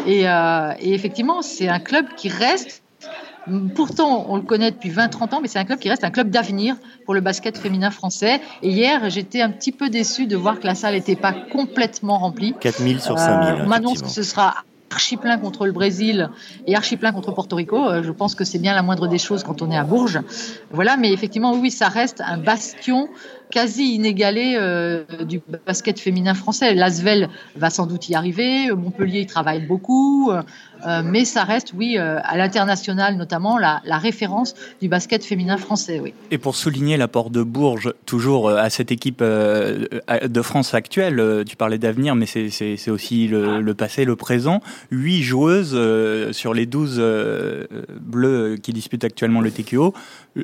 Et, 0.07 0.21
et 0.21 0.93
effectivement, 0.93 1.41
c'est 1.41 1.67
un 1.67 1.79
club 1.79 2.05
qui 2.15 2.29
reste 2.29 2.81
Pourtant, 3.75 4.25
on 4.29 4.35
le 4.35 4.43
connaît 4.43 4.71
depuis 4.71 4.89
20-30 4.89 5.35
ans, 5.35 5.39
mais 5.41 5.47
c'est 5.47 5.59
un 5.59 5.65
club 5.65 5.79
qui 5.79 5.89
reste 5.89 6.03
un 6.03 6.11
club 6.11 6.29
d'avenir 6.29 6.75
pour 7.05 7.13
le 7.13 7.21
basket 7.21 7.57
féminin 7.57 7.89
français. 7.89 8.39
Et 8.61 8.69
hier, 8.69 9.09
j'étais 9.09 9.41
un 9.41 9.49
petit 9.49 9.71
peu 9.71 9.89
déçu 9.89 10.27
de 10.27 10.35
voir 10.35 10.59
que 10.59 10.67
la 10.67 10.75
salle 10.75 10.93
n'était 10.93 11.15
pas 11.15 11.33
complètement 11.33 12.19
remplie. 12.19 12.53
4000 12.59 13.01
sur 13.01 13.17
5000. 13.17 13.49
Euh, 13.49 13.63
on 13.65 13.67
m'annonce 13.67 14.01
que 14.01 14.09
ce 14.09 14.23
sera 14.23 14.55
archi 14.91 15.17
plein 15.17 15.37
contre 15.37 15.65
le 15.65 15.71
Brésil 15.71 16.29
et 16.67 16.75
archi 16.75 16.97
plein 16.97 17.11
contre 17.13 17.31
Porto 17.31 17.55
Rico. 17.55 17.89
Euh, 17.89 18.03
je 18.03 18.11
pense 18.11 18.35
que 18.35 18.43
c'est 18.43 18.59
bien 18.59 18.75
la 18.75 18.83
moindre 18.83 19.07
des 19.07 19.17
choses 19.17 19.43
quand 19.43 19.61
on 19.61 19.71
est 19.71 19.77
à 19.77 19.83
Bourges. 19.83 20.19
Voilà, 20.71 20.97
mais 20.97 21.11
effectivement, 21.11 21.53
oui, 21.53 21.71
ça 21.71 21.87
reste 21.87 22.21
un 22.21 22.37
bastion 22.37 23.07
quasi 23.49 23.95
inégalée 23.95 24.55
euh, 24.57 25.03
du 25.23 25.41
basket 25.65 25.99
féminin 25.99 26.33
français. 26.33 26.73
L'Asvel 26.73 27.29
va 27.55 27.69
sans 27.69 27.85
doute 27.85 28.09
y 28.09 28.15
arriver, 28.15 28.69
Montpellier 28.71 29.21
y 29.21 29.25
travaille 29.25 29.65
beaucoup, 29.65 30.31
euh, 30.85 31.01
mais 31.03 31.25
ça 31.25 31.43
reste, 31.43 31.73
oui, 31.75 31.97
euh, 31.97 32.19
à 32.23 32.37
l'international 32.37 33.15
notamment, 33.15 33.57
la, 33.57 33.81
la, 33.85 33.97
référence 33.97 34.55
du 34.81 34.87
basket 34.87 35.23
féminin 35.23 35.57
français. 35.57 35.99
Oui. 35.99 36.13
Et 36.31 36.37
pour 36.37 36.55
souligner 36.55 36.97
l'apport 36.97 37.29
de 37.29 37.43
Bourges, 37.43 37.93
toujours 38.05 38.49
à 38.49 38.69
cette 38.69 38.91
équipe 38.91 39.21
de 39.21 40.41
France 40.41 40.73
actuelle, 40.73 41.43
tu 41.47 41.55
parlais 41.55 41.77
d'avenir, 41.77 42.15
mais 42.15 42.25
c'est 42.25 42.89
aussi 42.89 43.27
le, 43.27 43.61
le, 43.61 43.73
passé, 43.73 44.05
le 44.05 44.15
présent. 44.15 44.61
Huit 44.89 45.21
joueuses 45.21 45.77
sur 46.31 46.53
les 46.53 46.65
12 46.65 47.01
bleus 47.99 48.57
qui 48.61 48.73
disputent 48.73 49.03
actuellement 49.03 49.41
le 49.41 49.51
TQO 49.51 49.93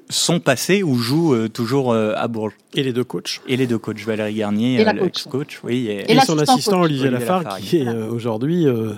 sont 0.10 0.40
passées 0.40 0.84
ou 0.84 0.96
jouent 0.96 1.48
toujours 1.50 1.94
à 1.94 2.28
Bourges. 2.28 2.54
Et 2.76 2.84
les 2.84 2.94
deux 2.94 3.04
coachs. 3.04 3.42
Et 3.48 3.58
les 3.58 3.66
deux 3.66 3.78
coachs, 3.78 4.00
Valérie 4.02 4.36
Garnier, 4.36 4.84
l'ex-coach, 4.84 5.62
oui. 5.64 5.88
Et, 5.88 6.12
et 6.12 6.20
son 6.20 6.38
assistant 6.38 6.82
Olivier 6.82 7.10
Lafargue, 7.10 7.48
qui 7.60 7.78
est 7.78 7.88
aujourd'hui 7.90 8.68
euh, 8.68 8.94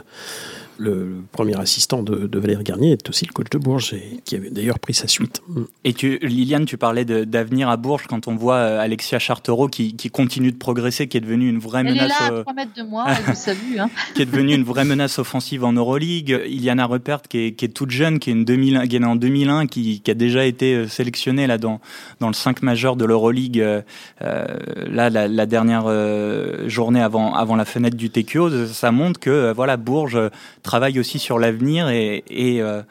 le 0.80 1.24
premier 1.34 1.60
assistant 1.60 2.04
de, 2.04 2.26
de, 2.28 2.39
Valérie 2.39 2.63
Garnier 2.63 2.94
est 2.94 3.10
aussi 3.10 3.26
le 3.26 3.34
coach 3.34 3.50
de 3.52 3.58
Bourges, 3.58 3.94
et 3.94 4.22
qui 4.24 4.36
avait 4.36 4.50
d'ailleurs 4.50 4.80
pris 4.80 4.94
sa 4.94 5.08
suite. 5.08 5.42
Et 5.84 5.94
tu, 5.94 6.18
Liliane, 6.20 6.65
tu 6.65 6.78
parlais 6.78 7.04
d'avenir 7.04 7.70
à 7.70 7.76
Bourges 7.76 8.08
quand 8.08 8.28
on 8.28 8.36
voit 8.36 8.56
euh, 8.56 8.80
Alexia 8.80 9.20
Chartereau 9.20 9.68
qui, 9.68 9.96
qui, 9.96 10.10
continue 10.10 10.52
de 10.52 10.58
progresser, 10.58 11.08
qui 11.08 11.18
est 11.18 11.22
devenue 11.22 11.50
une 11.50 11.60
vraie 11.60 11.82
elle 11.82 11.94
menace. 11.94 12.12
Est 12.22 12.32
là 12.32 12.39
à 12.39 12.44
3 12.44 12.54
mètres 12.54 12.74
de 12.78 12.84
moi, 12.84 13.06
elle 13.28 13.36
salue, 13.36 13.78
hein. 13.78 13.89
qui 14.15 14.22
est 14.22 14.26
devenue 14.26 14.56
une 14.56 14.63
vraie 14.63 14.86
menace 14.86 15.20
offensive 15.20 15.65
en 15.65 15.74
Euroleague. 15.74 16.42
Iliana 16.48 16.86
Rupert, 16.86 17.24
qui 17.24 17.39
est, 17.39 17.52
qui 17.52 17.65
est 17.65 17.70
toute 17.70 17.92
jeune, 17.92 18.20
qui 18.20 18.30
est, 18.30 18.34
une 18.34 18.46
2000, 18.46 18.88
qui 18.88 18.96
est 18.96 19.00
née 19.00 19.06
en 19.06 19.18
2001, 19.18 19.68
qui, 19.68 20.00
qui, 20.00 20.12
a 20.12 20.13
déjà 20.13 20.46
été 20.46 20.76
euh, 20.76 20.88
sélectionnée 20.88 21.46
là, 21.46 21.58
dans, 21.58 21.82
dans 22.22 22.28
le 22.28 22.34
5 22.34 22.62
majeur 22.62 22.96
de 22.96 23.04
l'Euroleague, 23.04 23.60
euh, 23.60 23.82
là, 24.22 25.10
la, 25.10 25.28
la 25.28 25.46
dernière 25.46 25.84
euh, 25.88 26.70
journée 26.70 27.02
avant, 27.02 27.34
avant 27.36 27.58
la 27.58 27.65
fenêtre 27.65 27.98
du 27.98 28.10
TQO. 28.10 28.65
Ça 28.68 28.92
montre 28.92 29.20
que 29.20 29.52
voilà, 29.54 29.76
Bourges 29.76 30.30
travaille 30.69 30.99
aussi 30.99 31.17
sur 31.17 31.39
la 31.39 31.49
l'avenir 31.49 31.89
et, 31.89 32.23
euh, 32.29 32.84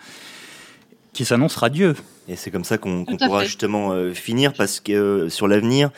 qui 1.12 1.24
s'annonce 1.24 1.54
radieux. 1.54 1.94
Et 2.26 2.34
c'est 2.34 2.50
comme 2.50 2.64
ça 2.64 2.76
qu'on 2.76 3.04
pourra 3.04 3.44
justement 3.44 3.92
euh, 3.92 4.12
finir 4.12 4.52
parce 4.52 4.80
que 4.80 4.92
euh, 4.92 5.28
sur 5.28 5.46
l'avenir, 5.46 5.90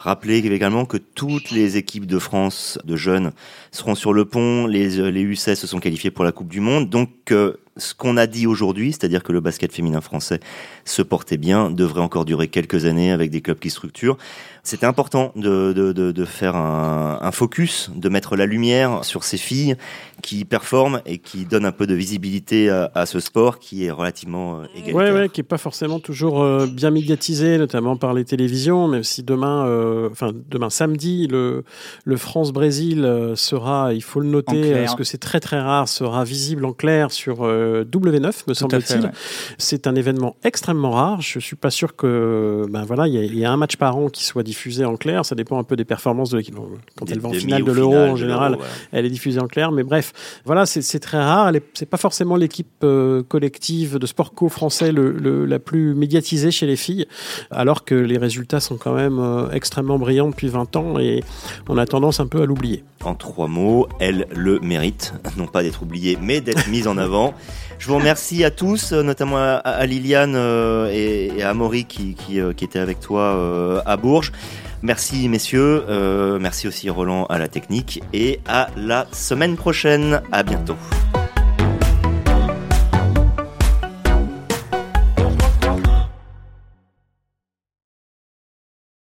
rappeler 0.00 0.38
également 0.38 0.84
que 0.84 0.96
toutes 0.96 1.52
les 1.52 1.76
équipes 1.76 2.06
de 2.06 2.18
France 2.18 2.76
de 2.84 2.96
jeunes 2.96 3.30
seront 3.70 3.94
sur 3.94 4.12
le 4.12 4.24
pont. 4.24 4.66
Les, 4.66 5.10
les 5.12 5.24
U16 5.24 5.54
se 5.54 5.68
sont 5.68 5.78
qualifiés 5.78 6.10
pour 6.10 6.24
la 6.24 6.32
Coupe 6.32 6.48
du 6.48 6.58
Monde. 6.58 6.90
Donc, 6.90 7.10
ce 7.78 7.94
qu'on 7.94 8.16
a 8.16 8.26
dit 8.26 8.46
aujourd'hui, 8.46 8.92
c'est-à-dire 8.92 9.22
que 9.22 9.32
le 9.32 9.40
basket 9.40 9.72
féminin 9.72 10.00
français 10.00 10.40
se 10.84 11.02
portait 11.02 11.36
bien, 11.36 11.70
devrait 11.70 12.00
encore 12.02 12.24
durer 12.24 12.48
quelques 12.48 12.84
années 12.84 13.12
avec 13.12 13.30
des 13.30 13.40
clubs 13.40 13.58
qui 13.58 13.70
structurent. 13.70 14.18
C'était 14.68 14.84
important 14.84 15.32
de, 15.34 15.72
de, 15.72 15.92
de, 15.92 16.12
de 16.12 16.24
faire 16.26 16.54
un, 16.54 17.20
un, 17.22 17.32
focus, 17.32 17.90
de 17.96 18.10
mettre 18.10 18.36
la 18.36 18.44
lumière 18.44 19.02
sur 19.02 19.24
ces 19.24 19.38
filles 19.38 19.76
qui 20.20 20.44
performent 20.44 21.00
et 21.06 21.16
qui 21.16 21.46
donnent 21.46 21.64
un 21.64 21.72
peu 21.72 21.86
de 21.86 21.94
visibilité 21.94 22.68
à, 22.68 22.90
à 22.94 23.06
ce 23.06 23.18
sport 23.18 23.60
qui 23.60 23.86
est 23.86 23.90
relativement 23.90 24.60
euh, 24.60 24.64
égalitaire. 24.74 24.94
Ouais, 24.94 25.10
ouais, 25.10 25.28
qui 25.30 25.40
est 25.40 25.44
pas 25.44 25.56
forcément 25.56 26.00
toujours 26.00 26.42
euh, 26.42 26.66
bien 26.66 26.90
médiatisé, 26.90 27.56
notamment 27.56 27.96
par 27.96 28.12
les 28.12 28.26
télévisions, 28.26 28.88
même 28.88 29.04
si 29.04 29.22
demain, 29.22 29.66
euh, 29.66 30.10
enfin 30.12 30.32
demain 30.50 30.68
samedi, 30.68 31.28
le, 31.28 31.64
le 32.04 32.16
France-Brésil 32.18 33.10
sera, 33.36 33.94
il 33.94 34.02
faut 34.02 34.20
le 34.20 34.28
noter, 34.28 34.74
parce 34.74 34.96
que 34.96 35.04
c'est 35.04 35.16
très 35.16 35.40
très 35.40 35.60
rare, 35.60 35.88
sera 35.88 36.24
visible 36.24 36.66
en 36.66 36.74
clair 36.74 37.10
sur 37.10 37.38
W9, 37.38 38.42
me 38.46 38.52
semble-t-il. 38.52 39.00
Ouais. 39.00 39.10
C'est 39.56 39.86
un 39.86 39.94
événement 39.94 40.36
extrêmement 40.44 40.90
rare. 40.90 41.22
Je 41.22 41.38
suis 41.38 41.56
pas 41.56 41.70
sûr 41.70 41.96
que, 41.96 42.66
ben 42.68 42.84
voilà, 42.84 43.08
il 43.08 43.14
y, 43.14 43.38
y, 43.38 43.44
a 43.46 43.50
un 43.50 43.56
match 43.56 43.76
par 43.76 43.96
an 43.96 44.10
qui 44.10 44.24
soit 44.24 44.42
diffusée 44.58 44.84
en 44.84 44.96
clair. 44.96 45.24
Ça 45.24 45.34
dépend 45.34 45.58
un 45.58 45.64
peu 45.64 45.76
des 45.76 45.84
performances 45.84 46.30
de 46.30 46.38
l'équipe. 46.38 46.56
Quand 46.96 47.10
elle 47.10 47.20
va 47.20 47.28
en 47.28 47.32
finale 47.32 47.64
de 47.64 47.72
l'Euro, 47.72 47.94
en 47.94 48.16
général, 48.16 48.54
ouais. 48.54 48.66
elle 48.92 49.06
est 49.06 49.10
diffusée 49.10 49.40
en 49.40 49.46
clair. 49.46 49.70
Mais 49.70 49.84
bref, 49.84 50.12
voilà, 50.44 50.66
c'est 50.66 50.98
très 50.98 51.18
rare. 51.18 51.52
C'est 51.74 51.88
pas 51.88 51.96
forcément 51.96 52.36
l'équipe 52.36 52.68
euh, 52.82 53.22
collective 53.22 53.98
de 53.98 54.06
sport 54.06 54.34
co 54.34 54.48
français 54.48 54.90
le, 54.90 55.12
le, 55.12 55.46
la 55.46 55.58
plus 55.58 55.94
médiatisée 55.94 56.50
chez 56.50 56.66
les 56.66 56.76
filles, 56.76 57.06
alors 57.50 57.84
que 57.84 57.94
les 57.94 58.18
résultats 58.18 58.60
sont 58.60 58.76
quand 58.76 58.94
même 58.94 59.18
euh, 59.18 59.50
extrêmement 59.50 59.98
brillants 59.98 60.28
depuis 60.28 60.48
20 60.48 60.76
ans 60.76 60.98
et 60.98 61.22
on 61.68 61.78
a 61.78 61.86
tendance 61.86 62.20
un 62.20 62.26
peu 62.26 62.42
à 62.42 62.46
l'oublier. 62.46 62.84
En 63.04 63.14
trois 63.14 63.46
mots, 63.46 63.86
elle 64.00 64.26
le 64.34 64.58
mérite, 64.60 65.14
non 65.36 65.46
pas 65.46 65.62
d'être 65.62 65.82
oubliée, 65.82 66.18
mais 66.20 66.40
d'être 66.40 66.68
mise 66.68 66.88
en 66.88 66.98
avant. 66.98 67.34
Je 67.78 67.86
vous 67.86 67.94
remercie 67.94 68.44
à 68.44 68.50
tous, 68.50 68.92
notamment 68.92 69.38
à, 69.38 69.86
Liliane 69.86 70.34
euh, 70.34 70.90
et, 70.92 71.42
à 71.42 71.54
Maury 71.54 71.84
qui, 71.84 72.14
qui, 72.14 72.38
était 72.40 72.78
avec 72.78 73.00
toi 73.00 73.36
euh, 73.36 73.80
à 73.86 73.96
Bourges. 73.96 74.32
Merci 74.82 75.28
messieurs, 75.28 75.84
euh, 75.88 76.38
merci 76.38 76.68
aussi 76.68 76.88
Roland 76.88 77.26
à 77.26 77.38
la 77.38 77.48
technique 77.48 78.00
et 78.12 78.40
à 78.46 78.68
la 78.76 79.06
semaine 79.12 79.56
prochaine. 79.56 80.22
À 80.30 80.42
bientôt. 80.42 80.76